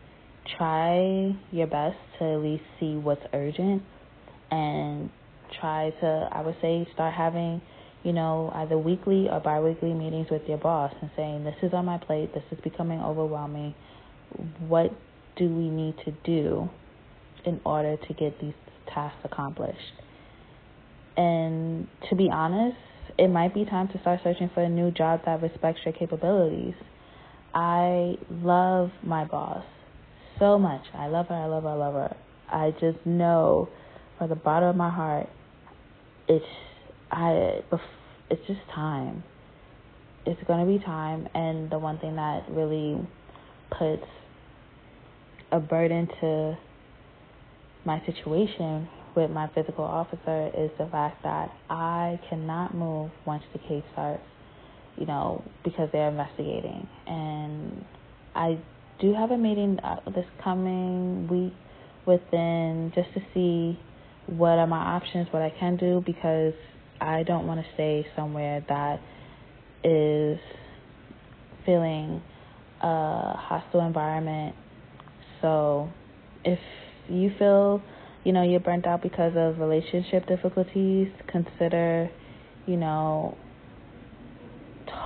try 0.57 1.35
your 1.51 1.67
best 1.67 1.97
to 2.19 2.25
at 2.25 2.41
least 2.41 2.65
see 2.79 2.95
what's 2.95 3.23
urgent, 3.33 3.83
and 4.51 5.11
try 5.61 5.91
to 6.01 6.29
I 6.33 6.43
would 6.43 6.57
say 6.61 6.87
start 6.93 7.15
having 7.15 7.61
you 8.07 8.13
know, 8.13 8.53
either 8.55 8.79
weekly 8.79 9.29
or 9.29 9.41
biweekly 9.41 9.93
meetings 9.93 10.29
with 10.31 10.43
your 10.47 10.59
boss 10.59 10.95
and 11.03 11.11
saying, 11.17 11.43
This 11.43 11.57
is 11.61 11.75
on 11.75 11.87
my 11.87 11.99
plate, 11.99 12.33
this 12.33 12.45
is 12.53 12.59
becoming 12.63 13.01
overwhelming. 13.01 13.75
What 14.61 14.93
do 15.37 15.49
we 15.49 15.69
need 15.69 15.97
to 16.05 16.13
do 16.25 16.71
in 17.45 17.61
order 17.65 17.97
to 17.97 18.15
get 18.15 18.41
these 18.41 18.55
tasks 18.95 19.19
accomplished? 19.25 19.93
And 21.17 21.89
to 22.09 22.15
be 22.15 22.31
honest, 22.33 22.77
it 23.19 23.27
might 23.27 23.53
be 23.53 23.65
time 23.65 23.89
to 23.89 24.01
start 24.03 24.21
searching 24.23 24.51
for 24.55 24.63
a 24.63 24.69
new 24.69 24.93
job 24.93 25.23
that 25.27 25.43
respects 25.43 25.81
your 25.85 25.93
capabilities. 25.93 26.75
I 27.57 28.19
love 28.31 28.91
my 29.03 29.25
boss 29.25 29.65
so 30.39 30.59
much. 30.59 30.83
I 30.93 31.07
love 31.07 31.29
her, 31.29 31.35
I 31.35 31.47
love 31.47 31.63
her, 31.63 31.71
I 31.71 31.75
love 31.75 31.95
her. 31.95 32.17
I 32.51 32.71
just 32.73 32.99
know 33.07 33.71
from 34.19 34.29
the 34.29 34.37
bottom 34.37 34.69
of 34.69 34.77
my 34.77 34.91
heart, 34.91 35.27
it's 36.29 36.45
I 37.11 37.63
it's 38.29 38.47
just 38.47 38.61
time. 38.75 39.25
It's 40.27 40.39
going 40.47 40.67
to 40.67 40.71
be 40.71 40.85
time, 40.85 41.29
and 41.35 41.71
the 41.71 41.79
one 41.79 41.99
thing 41.99 42.17
that 42.17 42.45
really 42.51 43.01
puts 43.71 44.05
a 45.51 45.59
burden 45.59 46.09
to 46.21 46.59
my 47.87 48.05
situation 48.05 48.87
with 49.15 49.31
my 49.31 49.49
physical 49.55 49.85
officer 49.85 50.51
is 50.59 50.71
the 50.79 50.89
fact 50.93 51.23
that 51.23 51.51
I 51.71 52.21
cannot 52.29 52.75
move 52.75 53.13
once 53.25 53.45
the 53.55 53.61
case 53.61 53.85
starts, 53.93 54.23
you 54.99 55.07
know, 55.07 55.45
because 55.65 55.89
they're 55.93 56.09
investigating. 56.09 56.87
And 57.07 57.85
I 58.35 58.59
do 59.01 59.15
have 59.15 59.31
a 59.31 59.37
meeting 59.37 59.79
uh, 59.83 60.11
this 60.11 60.27
coming 60.43 61.29
week 61.29 61.55
within 62.07 62.93
just 62.95 63.13
to 63.15 63.21
see 63.35 63.79
what 64.27 64.59
are 64.59 64.67
my 64.67 64.79
options, 64.79 65.29
what 65.31 65.43
I 65.43 65.51
can 65.51 65.77
do, 65.77 66.03
because 66.05 66.55
I 67.01 67.23
don't 67.23 67.47
want 67.47 67.61
to 67.65 67.67
stay 67.75 68.07
somewhere 68.17 68.65
that 68.69 69.01
is 69.85 70.39
feeling 71.65 72.23
a 72.81 73.35
hostile 73.37 73.87
environment. 73.87 74.55
So 75.43 75.91
if 76.45 76.59
you 77.09 77.33
feel, 77.39 77.83
you 78.25 78.33
know, 78.33 78.43
you're 78.43 78.61
burnt 78.61 78.87
out 78.87 79.03
because 79.03 79.33
of 79.37 79.59
relationship 79.59 80.27
difficulties, 80.27 81.09
consider, 81.27 82.11
you 82.67 82.77
know, 82.77 83.37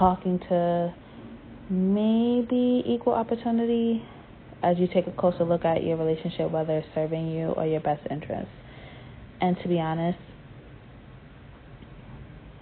talking 0.01 0.41
to 0.49 0.93
maybe 1.69 2.83
equal 2.87 3.13
opportunity 3.13 4.03
as 4.63 4.79
you 4.79 4.89
take 4.93 5.07
a 5.07 5.13
closer 5.13 5.45
look 5.45 5.65
at 5.65 5.85
your 5.85 5.97
relationship, 5.97 6.51
whether 6.51 6.79
it's 6.79 6.89
serving 6.95 7.29
you 7.29 7.49
or 7.49 7.67
your 7.67 7.81
best 7.81 8.01
interest. 8.11 8.49
And 9.41 9.57
to 9.63 9.69
be 9.69 9.79
honest, 9.79 10.19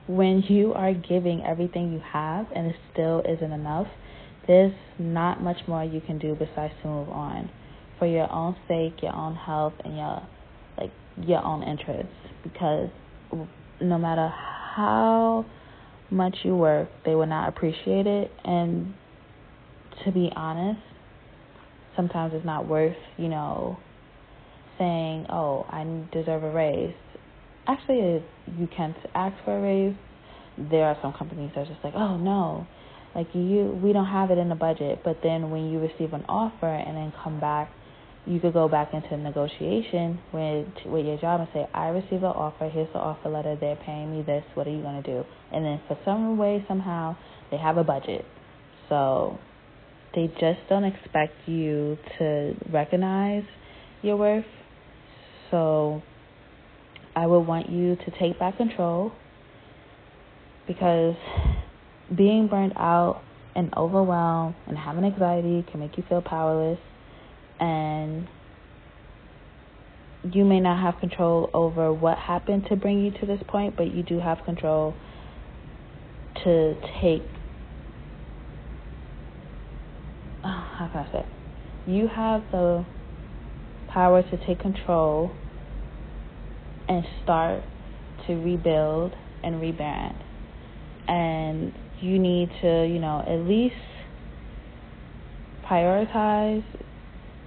when 0.09 0.43
you 0.49 0.73
are 0.75 0.93
giving 0.93 1.45
everything 1.45 1.93
you 1.93 2.01
have 2.13 2.47
and 2.55 2.67
it 2.67 2.77
still 2.93 3.23
isn't 3.29 3.53
enough, 3.53 3.87
there's 4.47 4.73
not 4.99 5.43
much 5.43 5.59
more 5.69 5.85
you 5.85 6.01
can 6.01 6.19
do 6.19 6.35
besides 6.35 6.75
to 6.83 6.89
move 6.89 7.09
on 7.09 7.51
for 7.99 8.07
your 8.07 8.31
own 8.33 8.57
sake, 8.67 9.03
your 9.03 9.15
own 9.15 9.35
health, 9.35 9.75
and 9.85 9.97
your 9.97 10.23
like 10.79 10.91
your 11.21 11.45
own 11.45 11.63
interests. 11.63 12.13
Because 12.43 12.89
no 13.81 13.99
matter 13.99 14.29
how 14.29 15.45
much 16.11 16.37
you 16.43 16.57
work, 16.57 16.89
they 17.05 17.15
will 17.15 17.27
not 17.27 17.49
appreciate 17.49 18.07
it. 18.07 18.31
And 18.45 18.95
to 20.05 20.13
be 20.13 20.31
honest, 20.35 20.81
sometimes 21.97 22.33
it's 22.35 22.47
not 22.47 22.67
worth 22.67 22.97
you 23.17 23.29
know 23.29 23.79
saying, 24.79 25.27
"Oh, 25.29 25.67
I 25.69 25.85
deserve 26.13 26.45
a 26.45 26.51
raise." 26.51 26.95
Actually, 27.67 28.23
you 28.57 28.67
can't 28.69 28.97
ask 29.15 29.37
for 29.45 29.59
a 29.59 29.61
raise. 29.61 29.97
There 30.57 30.87
are 30.87 30.97
some 31.03 31.13
companies 31.13 31.51
that 31.55 31.63
are 31.63 31.67
just 31.67 31.85
like, 31.85 31.95
"Oh 31.95 32.17
no." 32.17 32.67
Like 33.15 33.35
you, 33.35 33.79
we 33.83 33.93
don't 33.93 34.07
have 34.07 34.31
it 34.31 34.39
in 34.39 34.49
the 34.49 34.55
budget. 34.55 35.01
But 35.03 35.23
then 35.23 35.51
when 35.51 35.71
you 35.71 35.81
receive 35.81 36.13
an 36.13 36.25
offer 36.29 36.69
and 36.69 36.97
then 36.97 37.13
come 37.25 37.41
back 37.41 37.71
you 38.29 38.41
could 38.41 38.53
go 38.53 38.69
back 38.69 38.93
into 38.93 39.17
negotiation 39.17 40.21
with 40.33 40.67
with 40.85 41.07
your 41.07 41.19
job 41.19 41.41
and 41.41 41.49
say, 41.55 41.67
I 41.73 41.89
received 41.89 42.23
an 42.23 42.25
offer. 42.25 42.69
Here's 42.69 42.93
the 42.93 42.99
offer 42.99 43.31
letter. 43.31 43.57
They're 43.59 43.77
paying 43.77 44.13
me 44.13 44.23
this. 44.23 44.45
What 44.55 44.67
are 44.67 44.71
you 44.71 44.83
gonna 44.83 45.03
do? 45.03 45.25
And 45.51 45.65
then 45.65 45.81
for 45.89 45.99
some 46.05 46.37
way, 46.37 46.65
somehow, 46.69 47.17
they 47.51 47.57
have 47.57 47.79
a 47.79 47.85
budget, 47.85 48.27
so 48.89 49.39
they 50.15 50.27
just 50.41 50.61
don't 50.69 50.85
expect 50.85 51.33
you 51.47 51.97
to 52.19 52.55
recognize 52.71 53.45
your 54.03 54.17
worth. 54.17 54.45
So 55.51 56.03
I 57.17 57.27
would 57.27 57.47
want 57.47 57.71
you 57.71 57.97
to 57.97 58.19
take 58.19 58.39
back 58.39 58.59
control 58.59 59.13
because 60.67 61.17
being 62.15 62.47
burned 62.47 62.75
out 62.77 63.23
and 63.57 63.73
overwhelmed 63.75 64.55
and 64.67 64.77
having 64.77 65.05
anxiety 65.05 65.65
can 65.71 65.81
make 65.81 65.97
you 65.97 66.05
feel 66.09 66.23
powerless 66.23 66.79
and 67.61 68.29
you 70.33 70.45
may 70.45 70.61
not 70.61 70.81
have 70.83 71.01
control 71.01 71.51
over 71.55 71.93
what 71.93 72.19
happened 72.19 72.67
to 72.69 72.77
bring 72.77 73.05
you 73.05 73.11
to 73.21 73.27
this 73.27 73.41
point, 73.49 73.77
but 73.77 73.95
you 73.95 74.03
do 74.03 74.19
have 74.19 74.39
control 74.45 74.95
to 76.45 76.75
take. 77.01 77.23
Oh, 80.45 80.67
how 80.77 80.89
can 80.93 81.07
I 81.07 81.13
say? 81.13 81.27
You 81.87 82.09
have 82.09 82.43
the 82.53 82.85
power 83.89 84.23
to 84.23 84.47
take 84.47 84.61
control 84.61 85.31
and 86.89 87.05
start 87.23 87.63
to 88.27 88.35
rebuild 88.35 89.15
and 89.43 89.57
rebrand. 89.57 90.17
And 91.07 91.73
you 92.01 92.19
need 92.19 92.51
to, 92.61 92.87
you 92.87 92.99
know, 92.99 93.25
at 93.27 93.49
least 93.49 93.75
prioritize 95.65 96.65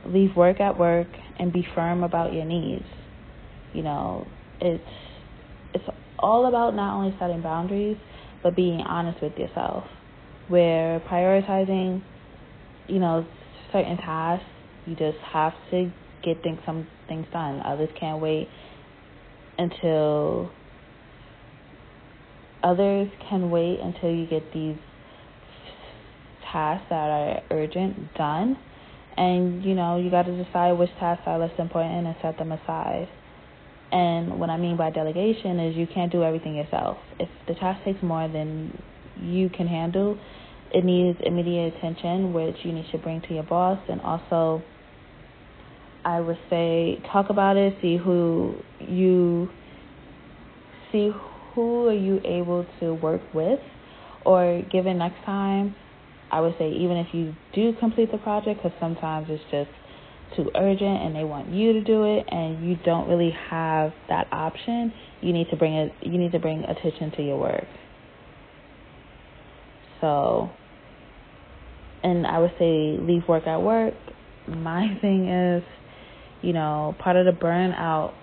leave 0.06 0.36
work 0.36 0.60
at 0.60 0.78
work 0.78 1.08
and 1.40 1.52
be 1.52 1.66
firm 1.76 2.04
about 2.04 2.34
your 2.34 2.46
needs. 2.46 2.86
You 3.74 3.84
know, 3.84 4.28
it's 4.60 4.84
it's 5.74 5.86
all 6.20 6.48
about 6.48 6.76
not 6.76 6.98
only 6.98 7.16
setting 7.20 7.42
boundaries 7.42 7.98
but 8.44 8.56
being 8.56 8.82
honest 8.82 9.22
with 9.22 9.38
yourself. 9.38 9.84
Where 10.48 11.00
prioritizing, 11.02 12.02
you 12.88 13.00
know, 13.00 13.26
certain 13.72 13.98
tasks, 13.98 14.46
you 14.86 14.96
just 14.96 15.18
have 15.32 15.54
to 15.72 15.92
get 16.24 16.42
things 16.44 16.60
some 16.66 16.88
things 17.08 17.26
done. 17.32 17.62
Others 17.66 17.90
can't 18.00 18.22
wait 18.22 18.48
until 19.58 20.52
others 22.64 23.10
can 23.30 23.50
wait 23.50 23.80
until 23.82 24.12
you 24.12 24.28
get 24.28 24.52
these 24.54 24.76
tasks 26.52 26.86
that 26.90 27.10
are 27.10 27.42
urgent 27.52 28.14
done 28.16 28.58
and 29.18 29.64
you 29.64 29.76
know 29.76 29.98
you 29.98 30.10
got 30.10 30.24
to 30.24 30.44
decide 30.44 30.74
which 30.74 30.90
tasks 31.00 31.24
are 31.26 31.38
less 31.40 31.52
important 31.58 32.08
and 32.08 32.16
set 32.22 32.38
them 32.38 32.52
aside. 32.52 33.08
And 33.92 34.40
what 34.40 34.50
i 34.50 34.58
mean 34.58 34.78
by 34.78 34.90
delegation 34.90 35.60
is 35.60 35.76
you 35.76 35.88
can't 35.88 36.12
do 36.12 36.24
everything 36.24 36.56
yourself. 36.56 36.98
If 37.20 37.30
the 37.48 37.56
task 37.56 37.84
takes 37.84 38.02
more 38.02 38.28
than 38.28 38.82
you 39.22 39.50
can 39.50 39.68
handle 39.68 40.18
it 40.74 40.86
needs 40.86 41.20
immediate 41.24 41.76
attention 41.76 42.34
which 42.34 42.56
you 42.64 42.72
need 42.72 42.86
to 42.92 42.98
bring 42.98 43.22
to 43.22 43.34
your 43.34 43.44
boss. 43.44 43.80
And 43.90 44.02
also 44.02 44.64
i 46.04 46.20
would 46.20 46.40
say 46.50 47.00
talk 47.12 47.30
about 47.30 47.58
it 47.58 47.78
see 47.82 47.96
who 47.96 48.56
you 48.80 49.48
see 50.92 51.12
who 51.54 51.88
are 51.88 51.94
you 51.94 52.20
able 52.26 52.66
to 52.80 52.94
work 52.96 53.22
with 53.34 53.60
or 54.26 54.62
given 54.72 54.98
next 54.98 55.24
time 55.26 55.76
I 56.32 56.40
would 56.40 56.56
say 56.58 56.70
even 56.70 56.98
if 56.98 57.08
you 57.14 57.36
do 57.54 57.74
complete 57.80 58.12
the 58.12 58.18
project, 58.18 58.64
because 58.64 58.78
sometimes 58.80 59.28
it's 59.30 59.44
just 59.52 59.70
too 60.36 60.50
urgent 60.56 61.04
and 61.04 61.14
they 61.14 61.26
want 61.26 61.50
you 61.50 61.74
to 61.74 61.84
do 61.84 62.04
it, 62.04 62.26
and 62.30 62.68
you 62.68 62.78
don't 62.86 63.10
really 63.10 63.36
have 63.50 63.92
that 64.08 64.28
option, 64.32 64.94
you 65.22 65.34
need 65.34 65.48
to 65.50 65.58
bring 65.58 65.74
it. 65.74 65.92
You 66.02 66.18
need 66.18 66.32
to 66.32 66.40
bring 66.40 66.64
attention 66.64 67.12
to 67.18 67.22
your 67.22 67.38
work. 67.38 67.68
So, 70.00 70.50
and 72.02 72.26
I 72.26 72.40
would 72.40 72.54
say 72.58 72.98
leave 73.00 73.24
work 73.28 73.46
at 73.46 73.62
work. 73.62 73.94
My 74.48 74.98
thing 75.02 75.28
is, 75.28 75.64
you 76.42 76.54
know, 76.54 76.96
part 77.00 77.18
of 77.18 77.26
the 77.26 77.40
burnout 77.40 78.14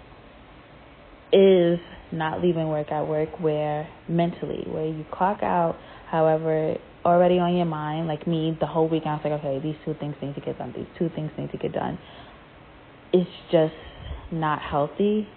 is 1.32 1.78
not 2.10 2.42
leaving 2.42 2.68
work 2.68 2.90
at 2.90 3.06
work 3.06 3.38
where 3.38 3.88
mentally, 4.08 4.64
where 4.66 4.86
you 4.86 5.04
clock 5.12 5.42
out, 5.42 5.76
however 6.10 6.78
already 7.04 7.38
on 7.38 7.56
your 7.56 7.66
mind, 7.66 8.06
like 8.06 8.26
me, 8.26 8.56
the 8.60 8.66
whole 8.66 8.88
week 8.88 9.04
I 9.06 9.14
was 9.14 9.20
like, 9.24 9.32
okay, 9.40 9.60
these 9.62 9.76
two 9.84 9.94
things 9.98 10.14
need 10.22 10.34
to 10.34 10.40
get 10.40 10.58
done, 10.58 10.72
these 10.76 10.86
two 10.98 11.08
things 11.14 11.30
need 11.38 11.50
to 11.52 11.58
get 11.58 11.72
done. 11.72 11.98
It's 13.12 13.30
just 13.50 13.74
not 14.30 14.60
healthy. 14.60 15.28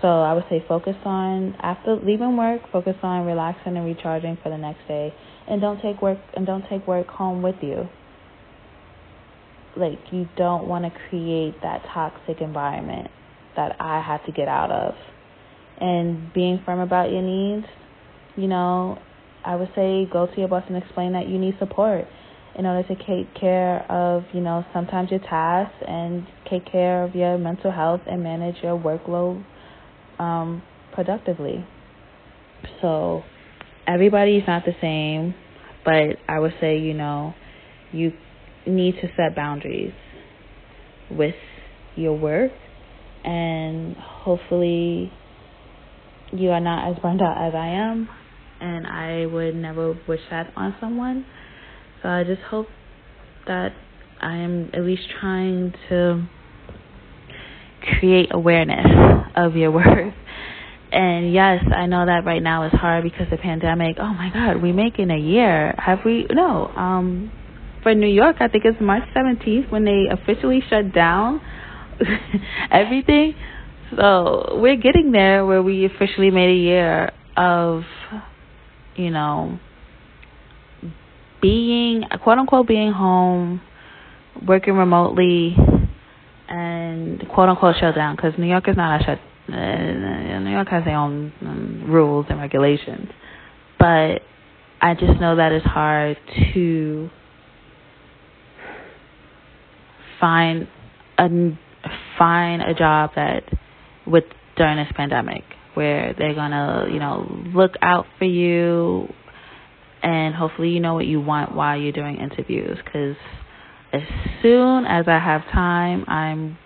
So 0.00 0.08
I 0.08 0.32
would 0.34 0.44
say 0.50 0.64
focus 0.66 0.96
on 1.04 1.54
after 1.60 1.96
leaving 1.96 2.36
work, 2.36 2.62
focus 2.72 2.96
on 3.02 3.26
relaxing 3.26 3.76
and 3.76 3.86
recharging 3.86 4.38
for 4.42 4.50
the 4.50 4.58
next 4.58 4.86
day, 4.86 5.14
and 5.48 5.60
don't 5.60 5.80
take 5.80 6.02
work 6.02 6.18
and 6.34 6.46
don't 6.46 6.64
take 6.68 6.86
work 6.86 7.06
home 7.08 7.42
with 7.42 7.56
you. 7.62 7.88
Like 9.76 9.98
you 10.12 10.28
don't 10.36 10.68
want 10.68 10.84
to 10.84 10.92
create 11.08 11.60
that 11.62 11.82
toxic 11.92 12.40
environment 12.40 13.10
that 13.56 13.76
I 13.80 14.00
had 14.00 14.24
to 14.26 14.32
get 14.32 14.48
out 14.48 14.70
of. 14.70 14.94
And 15.80 16.32
being 16.32 16.60
firm 16.64 16.80
about 16.80 17.10
your 17.10 17.22
needs 17.22 17.66
you 18.36 18.48
know, 18.48 18.98
I 19.44 19.56
would 19.56 19.70
say 19.74 20.06
go 20.10 20.26
to 20.26 20.38
your 20.38 20.48
boss 20.48 20.64
and 20.68 20.76
explain 20.76 21.12
that 21.12 21.28
you 21.28 21.38
need 21.38 21.56
support 21.58 22.06
in 22.56 22.66
order 22.66 22.86
to 22.86 22.94
take 22.94 23.34
care 23.38 23.80
of, 23.90 24.24
you 24.32 24.40
know, 24.40 24.64
sometimes 24.72 25.10
your 25.10 25.20
tasks 25.20 25.76
and 25.86 26.26
take 26.48 26.70
care 26.70 27.02
of 27.02 27.14
your 27.14 27.36
mental 27.36 27.70
health 27.70 28.00
and 28.06 28.22
manage 28.22 28.56
your 28.62 28.78
workload 28.78 29.44
um, 30.18 30.62
productively. 30.92 31.66
So 32.80 33.22
everybody's 33.86 34.44
not 34.46 34.64
the 34.64 34.74
same, 34.80 35.34
but 35.84 36.16
I 36.28 36.38
would 36.38 36.54
say, 36.60 36.78
you 36.78 36.94
know, 36.94 37.34
you 37.92 38.12
need 38.66 38.94
to 39.02 39.08
set 39.16 39.34
boundaries 39.36 39.92
with 41.10 41.34
your 41.96 42.16
work 42.16 42.52
and 43.24 43.96
hopefully 43.96 45.12
you 46.32 46.50
are 46.50 46.60
not 46.60 46.90
as 46.90 46.98
burned 47.00 47.20
out 47.20 47.48
as 47.48 47.54
I 47.54 47.68
am 47.68 48.08
and 48.64 48.86
I 48.86 49.26
would 49.26 49.54
never 49.54 49.94
wish 50.08 50.20
that 50.30 50.52
on 50.56 50.74
someone. 50.80 51.26
So 52.02 52.08
I 52.08 52.24
just 52.24 52.40
hope 52.42 52.68
that 53.46 53.72
I 54.20 54.36
am 54.36 54.70
at 54.72 54.80
least 54.82 55.02
trying 55.20 55.74
to 55.90 56.26
create 57.98 58.30
awareness 58.32 58.86
of 59.36 59.54
your 59.54 59.70
worth. 59.78 60.14
And 60.92 61.32
yes, 61.32 61.62
I 61.74 61.86
know 61.86 62.06
that 62.06 62.24
right 62.24 62.42
now 62.42 62.64
is 62.66 62.72
hard 62.72 63.04
because 63.04 63.26
the 63.30 63.36
pandemic. 63.36 63.96
Oh 63.98 64.14
my 64.14 64.30
God, 64.32 64.62
we 64.62 64.72
make 64.72 64.98
in 64.98 65.10
a 65.10 65.18
year. 65.18 65.74
Have 65.76 65.98
we? 66.04 66.26
No. 66.32 66.68
Um, 66.68 67.32
for 67.82 67.94
New 67.94 68.08
York, 68.08 68.36
I 68.40 68.48
think 68.48 68.64
it's 68.64 68.80
March 68.80 69.02
17th 69.14 69.70
when 69.70 69.84
they 69.84 70.04
officially 70.10 70.62
shut 70.70 70.94
down 70.94 71.40
everything. 72.70 73.34
So 73.96 74.58
we're 74.60 74.76
getting 74.76 75.12
there 75.12 75.44
where 75.44 75.62
we 75.62 75.84
officially 75.84 76.30
made 76.30 76.50
a 76.50 76.60
year 76.62 77.12
of, 77.36 77.82
you 78.96 79.10
know, 79.10 79.58
being 81.40 82.04
quote 82.22 82.38
unquote 82.38 82.66
being 82.66 82.92
home, 82.92 83.60
working 84.46 84.74
remotely, 84.74 85.56
and 86.48 87.22
quote 87.28 87.48
unquote 87.48 87.76
shut 87.78 87.94
down 87.94 88.16
because 88.16 88.32
New 88.38 88.46
York 88.46 88.68
is 88.68 88.76
not 88.76 89.00
a 89.00 89.04
shut. 89.04 89.18
Uh, 89.46 90.38
New 90.40 90.50
York 90.50 90.68
has 90.68 90.84
their 90.84 90.96
own 90.96 91.32
um, 91.42 91.84
rules 91.86 92.24
and 92.30 92.40
regulations, 92.40 93.08
but 93.78 94.22
I 94.80 94.94
just 94.94 95.20
know 95.20 95.36
that 95.36 95.52
it's 95.52 95.66
hard 95.66 96.16
to 96.54 97.10
find 100.18 100.66
a 101.18 101.28
find 102.18 102.62
a 102.62 102.74
job 102.74 103.10
that 103.16 103.44
with 104.06 104.24
during 104.56 104.76
this 104.78 104.92
pandemic 104.96 105.44
where 105.74 106.14
they're 106.16 106.34
gonna 106.34 106.88
you 106.90 106.98
know 106.98 107.26
look 107.54 107.74
out 107.82 108.06
for 108.18 108.24
you 108.24 109.08
and 110.02 110.34
hopefully 110.34 110.70
you 110.70 110.80
know 110.80 110.94
what 110.94 111.06
you 111.06 111.20
want 111.20 111.54
while 111.54 111.78
you're 111.78 111.92
doing 111.92 112.16
interviews 112.16 112.78
because 112.84 113.16
as 113.94 114.02
soon 114.42 114.86
as 114.86 115.06
I 115.06 115.18
have 115.18 115.42
time, 115.52 116.04
I'm 116.08 116.58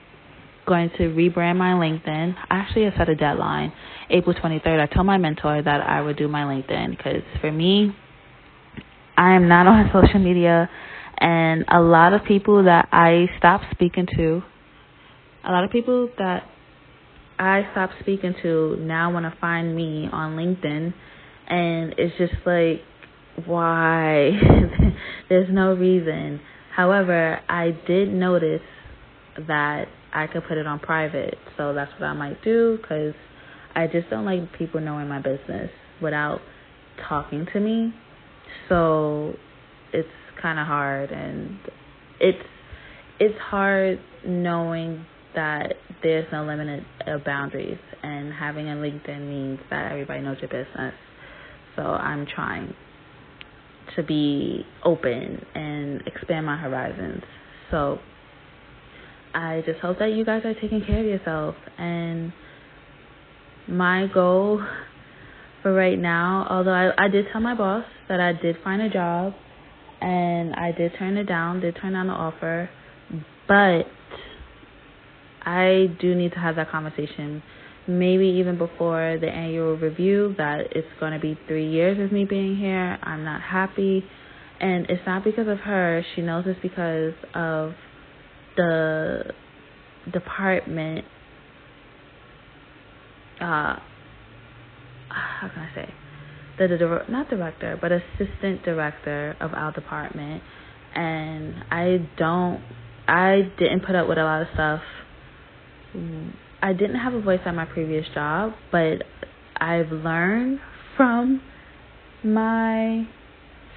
going 0.67 0.91
to 0.97 1.11
rebrand 1.11 1.57
my 1.57 1.73
LinkedIn. 1.73 2.35
I 2.51 2.57
actually, 2.57 2.87
I 2.87 2.97
set 2.97 3.09
a 3.09 3.15
deadline, 3.15 3.73
April 4.09 4.35
23rd. 4.35 4.81
I 4.81 4.87
told 4.87 5.07
my 5.07 5.19
mentor 5.19 5.61
that 5.63 5.81
I 5.83 6.01
would 6.01 6.17
do 6.17 6.27
my 6.27 6.45
LinkedIn 6.45 6.97
because 6.97 7.23
for 7.41 7.53
me, 7.53 7.95
I 9.17 9.35
am 9.35 9.49
not 9.49 9.67
on 9.67 9.91
social 9.93 10.21
media, 10.21 10.71
and 11.19 11.65
a 11.69 11.81
lot 11.81 12.15
of 12.15 12.25
people 12.25 12.65
that 12.65 12.89
I 12.93 13.27
stopped 13.39 13.65
speaking 13.73 14.07
to, 14.17 14.43
a 15.45 15.53
lot 15.53 15.65
of 15.65 15.71
people 15.71 16.09
that 16.19 16.45
I 17.39 17.69
stopped 17.73 17.95
speaking 18.01 18.35
to 18.43 18.77
now 18.81 19.13
want 19.13 19.33
to 19.33 19.41
find 19.41 19.75
me 19.77 20.09
on 20.11 20.37
LinkedIn, 20.37 20.93
and 21.49 21.95
it's 21.97 22.17
just 22.19 22.35
like 22.45 22.83
why 23.47 24.33
there's 25.29 25.49
no 25.51 25.75
reason. 25.75 26.41
However, 26.75 27.41
I 27.49 27.77
did 27.87 28.13
notice 28.13 28.63
that 29.47 29.87
I 30.13 30.27
could 30.27 30.43
put 30.49 30.59
it 30.59 30.67
on 30.67 30.81
private, 30.81 31.37
so 31.57 31.75
that's 31.75 31.93
what 31.99 32.07
I 32.07 32.13
might 32.13 32.43
do 32.43 32.79
because 32.81 33.15
I 33.75 33.87
just 33.87 34.11
don't 34.11 34.25
like 34.25 34.53
people 34.59 34.81
knowing 34.81 35.09
my 35.09 35.21
business 35.21 35.71
without 36.03 36.41
talking 37.09 37.47
to 37.53 37.61
me. 37.61 37.95
So 38.69 39.35
it's 39.93 40.09
kind 40.43 40.59
of 40.59 40.67
hard, 40.67 41.13
and 41.13 41.59
it's 42.21 42.43
it's 43.21 43.39
hard 43.39 44.01
knowing 44.27 45.05
that 45.39 45.75
there's 46.03 46.27
no 46.33 46.45
limited 46.45 46.85
uh, 47.07 47.19
boundaries, 47.25 47.79
and 48.03 48.33
having 48.33 48.69
a 48.69 48.75
LinkedIn 48.75 49.21
means 49.29 49.61
that 49.71 49.93
everybody 49.93 50.21
knows 50.21 50.37
your 50.41 50.49
business. 50.49 50.95
So 51.77 51.83
I'm 51.83 52.27
trying 52.27 52.75
to 53.95 54.03
be 54.03 54.67
open 54.85 55.47
and 55.55 56.03
expand 56.09 56.45
my 56.45 56.57
horizons. 56.57 57.23
So 57.71 57.99
I 59.33 59.63
just 59.65 59.79
hope 59.79 60.01
that 60.01 60.11
you 60.13 60.25
guys 60.25 60.43
are 60.45 60.55
taking 60.55 60.85
care 60.85 60.99
of 60.99 61.07
yourself. 61.07 61.55
And 61.79 62.33
my 63.69 64.09
goal 64.13 64.61
for 65.63 65.73
right 65.73 65.99
now, 65.99 66.49
although 66.51 66.73
I, 66.73 67.05
I 67.05 67.09
did 67.09 67.27
tell 67.31 67.41
my 67.41 67.55
boss 67.55 67.85
that 68.09 68.19
I 68.19 68.33
did 68.33 68.57
find 68.65 68.83
a 68.83 68.91
job 68.91 69.35
and 70.01 70.53
I 70.55 70.73
did 70.77 70.93
turn 70.99 71.17
it 71.17 71.29
down, 71.29 71.61
did 71.61 71.77
turn 71.81 71.93
down 71.93 72.09
the 72.09 72.13
offer, 72.13 72.69
but 73.47 73.87
I 75.43 75.87
do 76.01 76.15
need 76.15 76.33
to 76.33 76.39
have 76.39 76.57
that 76.57 76.71
conversation 76.71 77.43
maybe 77.89 78.27
even 78.39 78.59
before 78.59 79.17
the 79.19 79.29
annual 79.29 79.77
review 79.77 80.35
that 80.37 80.61
it's 80.73 80.89
going 81.01 81.13
to 81.13 81.19
be 81.19 81.39
three 81.49 81.71
years 81.71 81.99
of 81.99 82.13
me 82.13 82.27
being 82.27 82.57
here. 82.57 82.99
I'm 83.03 83.25
not 83.25 83.41
happy. 83.41 84.05
And 84.61 84.87
it's 84.91 85.03
not 85.07 85.25
because 85.25 85.49
of 85.49 85.59
her. 85.59 86.05
She 86.15 86.21
knows 86.21 86.45
it's 86.47 86.61
because 86.61 87.15
of 87.35 87.73
the 88.57 89.33
department. 90.13 91.07
Uh, 93.41 93.77
how 95.09 95.49
can 95.55 95.63
I 95.63 95.75
say? 95.75 95.95
The, 96.59 96.69
the 96.77 97.01
not 97.11 97.31
director, 97.31 97.79
but 97.81 97.93
assistant 97.93 98.65
director 98.65 99.35
of 99.41 99.55
our 99.55 99.73
department. 99.73 100.43
And 100.95 101.55
I 101.71 102.07
don't, 102.19 102.63
I 103.07 103.51
didn't 103.59 103.87
put 103.87 103.95
up 103.95 104.09
with 104.09 104.19
a 104.19 104.25
lot 104.25 104.43
of 104.43 104.49
stuff 104.53 104.83
I 106.63 106.73
didn't 106.73 106.97
have 106.97 107.15
a 107.15 107.21
voice 107.21 107.41
at 107.47 107.55
my 107.55 107.65
previous 107.65 108.07
job, 108.15 108.53
but 108.71 109.03
I've 109.57 109.91
learned 109.91 110.61
from 110.97 111.41
my 112.25 113.07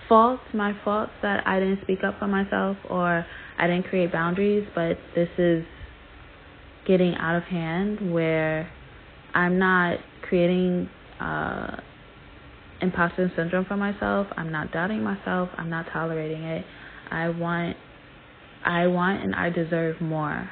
faults, 0.09 0.43
my 0.53 0.73
faults 0.83 1.11
that 1.21 1.45
I 1.47 1.59
didn't 1.59 1.81
speak 1.83 1.99
up 2.03 2.19
for 2.19 2.27
myself 2.27 2.77
or 2.89 3.25
I 3.57 3.67
didn't 3.67 3.83
create 3.83 4.11
boundaries, 4.11 4.67
but 4.75 4.97
this 5.15 5.29
is 5.37 5.63
getting 6.87 7.15
out 7.15 7.35
of 7.35 7.43
hand 7.43 8.11
where 8.11 8.69
I'm 9.33 9.59
not 9.59 9.99
creating 10.27 10.89
uh, 11.19 11.77
imposter 12.81 13.31
syndrome 13.35 13.65
for 13.65 13.77
myself. 13.77 14.27
I'm 14.35 14.51
not 14.51 14.71
doubting 14.71 15.03
myself. 15.03 15.49
I'm 15.57 15.69
not 15.69 15.85
tolerating 15.93 16.43
it. 16.43 16.65
I 17.09 17.29
want 17.29 17.77
I 18.63 18.87
want 18.87 19.23
and 19.23 19.35
I 19.35 19.49
deserve 19.49 20.01
more. 20.01 20.49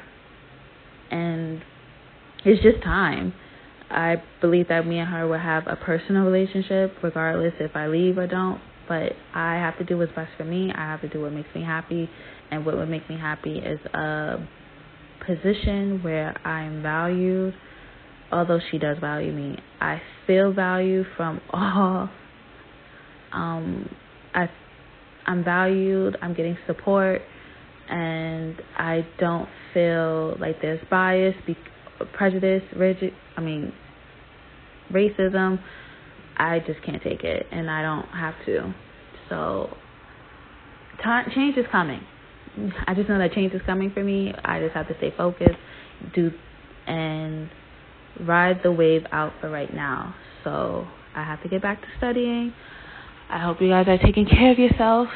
And 1.11 1.61
it's 2.45 2.61
just 2.61 2.83
time. 2.83 3.33
I 3.89 4.17
believe 4.39 4.67
that 4.67 4.85
me 4.85 4.99
and 4.99 5.09
her 5.09 5.27
will 5.27 5.39
have 5.39 5.63
a 5.67 5.75
personal 5.75 6.23
relationship 6.23 6.95
regardless 7.01 7.53
if 7.59 7.75
I 7.75 7.87
leave 7.87 8.17
or 8.17 8.27
don't. 8.27 8.61
But 8.87 9.13
I 9.33 9.55
have 9.55 9.77
to 9.77 9.83
do 9.83 9.97
what's 9.97 10.11
best 10.13 10.31
for 10.37 10.45
me. 10.45 10.71
I 10.73 10.81
have 10.81 11.01
to 11.01 11.09
do 11.09 11.21
what 11.21 11.33
makes 11.33 11.49
me 11.53 11.63
happy. 11.63 12.09
And 12.51 12.65
what 12.65 12.75
would 12.77 12.89
make 12.89 13.07
me 13.09 13.17
happy 13.17 13.57
is 13.57 13.79
a 13.93 14.47
position 15.25 16.01
where 16.03 16.35
I 16.45 16.63
am 16.63 16.81
valued. 16.81 17.53
Although 18.31 18.59
she 18.71 18.77
does 18.77 18.97
value 18.99 19.31
me, 19.31 19.57
I 19.79 20.01
feel 20.27 20.53
value 20.53 21.03
from 21.17 21.41
all. 21.53 22.09
Um, 23.31 23.89
I, 24.33 24.49
I'm 25.25 25.43
valued. 25.43 26.17
I'm 26.21 26.33
getting 26.33 26.57
support, 26.67 27.21
and 27.89 28.55
I 28.77 29.05
don't 29.19 29.49
feel 29.73 30.37
like 30.39 30.61
there's 30.61 30.79
bias 30.89 31.35
be- 31.45 31.57
prejudice, 32.13 32.63
rigid, 32.75 33.13
I 33.35 33.41
mean, 33.41 33.73
racism, 34.91 35.59
I 36.37 36.59
just 36.59 36.81
can't 36.83 37.01
take 37.01 37.23
it, 37.23 37.45
and 37.51 37.69
I 37.69 37.81
don't 37.81 38.07
have 38.09 38.35
to. 38.45 38.73
So, 39.27 39.75
time, 41.03 41.29
change 41.33 41.57
is 41.57 41.65
coming. 41.71 42.01
I 42.87 42.93
just 42.93 43.09
know 43.09 43.17
that 43.19 43.33
change 43.33 43.53
is 43.53 43.61
coming 43.65 43.91
for 43.91 44.03
me. 44.03 44.33
I 44.43 44.59
just 44.59 44.73
have 44.73 44.87
to 44.87 44.97
stay 44.97 45.13
focused, 45.15 45.59
do, 46.13 46.31
and 46.87 47.49
ride 48.21 48.61
the 48.63 48.71
wave 48.71 49.05
out 49.11 49.33
for 49.41 49.49
right 49.49 49.73
now. 49.73 50.15
So, 50.43 50.87
I 51.15 51.23
have 51.23 51.41
to 51.43 51.49
get 51.49 51.61
back 51.61 51.81
to 51.81 51.87
studying. 51.97 52.53
I 53.29 53.39
hope 53.39 53.61
you 53.61 53.69
guys 53.69 53.87
are 53.87 53.97
taking 53.97 54.25
care 54.25 54.51
of 54.51 54.59
yourself. 54.59 55.09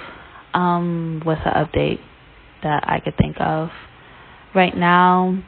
Um, 0.53 1.21
what's 1.23 1.43
the 1.43 1.49
update 1.51 1.99
that 2.63 2.83
I 2.87 2.99
could 2.99 3.17
think 3.17 3.37
of? 3.39 3.69
Right 4.55 4.75
now, 4.75 5.41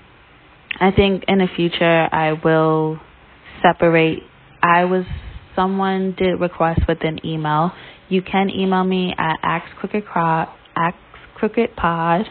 I 0.80 0.92
think 0.92 1.26
in 1.28 1.40
the 1.40 1.48
future 1.56 2.10
I 2.12 2.34
will 2.34 3.00
separate. 3.62 4.24
I 4.62 4.86
was 4.86 5.06
someone 5.56 6.16
did 6.18 6.40
request 6.40 6.82
with 6.88 7.00
an 7.02 7.26
email. 7.26 7.72
You 8.10 8.22
can 8.22 8.50
email 8.50 8.84
me 8.84 9.14
at 9.18 9.38
axcrookedcrown, 9.44 10.50
axcrookedpod. 10.78 12.26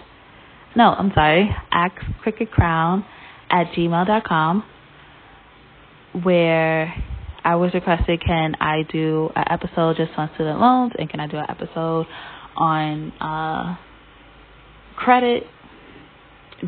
No, 0.77 0.91
I'm 0.91 1.13
sorry, 1.15 1.55
axcrookedcrown 1.73 3.05
at 3.51 3.73
gmail.com, 3.73 4.65
where 6.23 6.95
I 7.45 7.57
was 7.57 7.75
requested, 7.75 8.23
can 8.25 8.55
I 8.61 8.83
do 8.91 9.31
an 9.37 9.45
episode 9.51 9.97
just 9.97 10.13
on 10.17 10.31
student 10.35 10.61
loans, 10.61 10.93
and 10.99 11.09
can 11.09 11.21
I 11.21 11.27
do 11.27 11.37
an 11.37 11.47
episode 11.49 12.07
on 12.57 13.13
uh, 13.21 13.77
credit, 14.97 15.45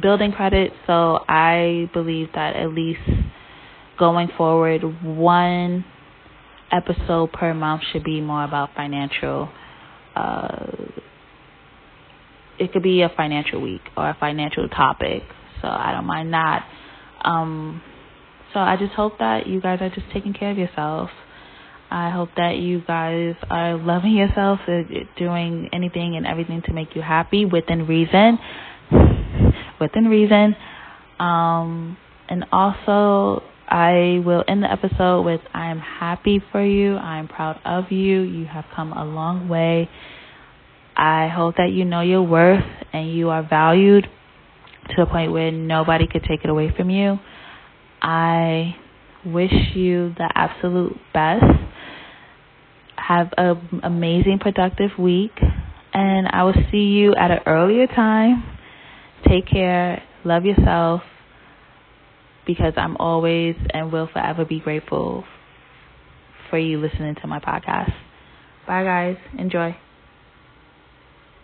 building 0.00 0.32
credit? 0.32 0.72
So 0.86 1.24
I 1.28 1.90
believe 1.92 2.28
that 2.34 2.56
at 2.56 2.70
least 2.72 3.00
going 3.98 4.28
forward, 4.36 4.82
one 5.02 5.84
episode 6.70 7.32
per 7.32 7.54
month 7.54 7.82
should 7.92 8.04
be 8.04 8.20
more 8.20 8.44
about 8.44 8.70
financial. 8.74 9.48
Uh, 10.14 10.66
it 12.58 12.72
could 12.72 12.82
be 12.82 13.02
a 13.02 13.10
financial 13.16 13.60
week 13.60 13.82
or 13.96 14.08
a 14.08 14.16
financial 14.18 14.68
topic, 14.68 15.22
so 15.60 15.68
I 15.68 15.92
don't 15.92 16.06
mind 16.06 16.32
that. 16.32 16.66
Um, 17.22 17.82
so 18.52 18.60
I 18.60 18.76
just 18.76 18.92
hope 18.92 19.18
that 19.18 19.46
you 19.46 19.60
guys 19.60 19.80
are 19.82 19.90
just 19.90 20.06
taking 20.12 20.32
care 20.32 20.50
of 20.50 20.58
yourself. 20.58 21.10
I 21.90 22.10
hope 22.10 22.30
that 22.36 22.56
you 22.56 22.82
guys 22.86 23.34
are 23.48 23.76
loving 23.76 24.12
yourself, 24.12 24.60
uh, 24.66 24.82
doing 25.16 25.68
anything 25.72 26.16
and 26.16 26.26
everything 26.26 26.62
to 26.66 26.72
make 26.72 26.96
you 26.96 27.02
happy 27.02 27.44
within 27.44 27.86
reason. 27.86 28.38
Within 29.80 30.06
reason. 30.06 30.56
Um, 31.18 31.98
and 32.28 32.46
also, 32.50 33.42
I 33.68 34.22
will 34.24 34.44
end 34.48 34.62
the 34.62 34.70
episode 34.70 35.22
with 35.22 35.40
I 35.52 35.70
am 35.70 35.78
happy 35.78 36.42
for 36.52 36.64
you. 36.64 36.96
I 36.96 37.18
am 37.18 37.28
proud 37.28 37.60
of 37.64 37.90
you. 37.90 38.22
You 38.22 38.46
have 38.46 38.64
come 38.74 38.92
a 38.92 39.04
long 39.04 39.48
way. 39.48 39.90
I 40.96 41.28
hope 41.28 41.56
that 41.56 41.72
you 41.72 41.84
know 41.84 42.00
your 42.00 42.22
worth 42.22 42.64
and 42.92 43.12
you 43.12 43.28
are 43.28 43.46
valued 43.46 44.06
to 44.96 45.02
a 45.02 45.06
point 45.06 45.32
where 45.32 45.50
nobody 45.50 46.06
could 46.06 46.22
take 46.22 46.44
it 46.44 46.48
away 46.48 46.72
from 46.74 46.90
you. 46.90 47.18
I 48.00 48.76
wish 49.24 49.52
you 49.74 50.14
the 50.16 50.30
absolute 50.34 50.96
best. 51.12 51.44
Have 53.06 53.32
an 53.36 53.80
amazing, 53.82 54.38
productive 54.40 54.90
week. 54.98 55.32
And 55.92 56.28
I 56.28 56.44
will 56.44 56.54
see 56.70 56.78
you 56.98 57.14
at 57.14 57.30
an 57.30 57.40
earlier 57.46 57.86
time. 57.86 58.44
Take 59.26 59.46
care. 59.46 60.02
Love 60.24 60.44
yourself. 60.44 61.02
Because 62.46 62.74
I'm 62.76 62.96
always 62.98 63.56
and 63.70 63.92
will 63.92 64.08
forever 64.12 64.44
be 64.44 64.60
grateful 64.60 65.24
for 66.50 66.58
you 66.58 66.78
listening 66.78 67.16
to 67.22 67.26
my 67.26 67.40
podcast. 67.40 67.92
Bye, 68.66 68.84
guys. 68.84 69.16
Enjoy. 69.38 69.76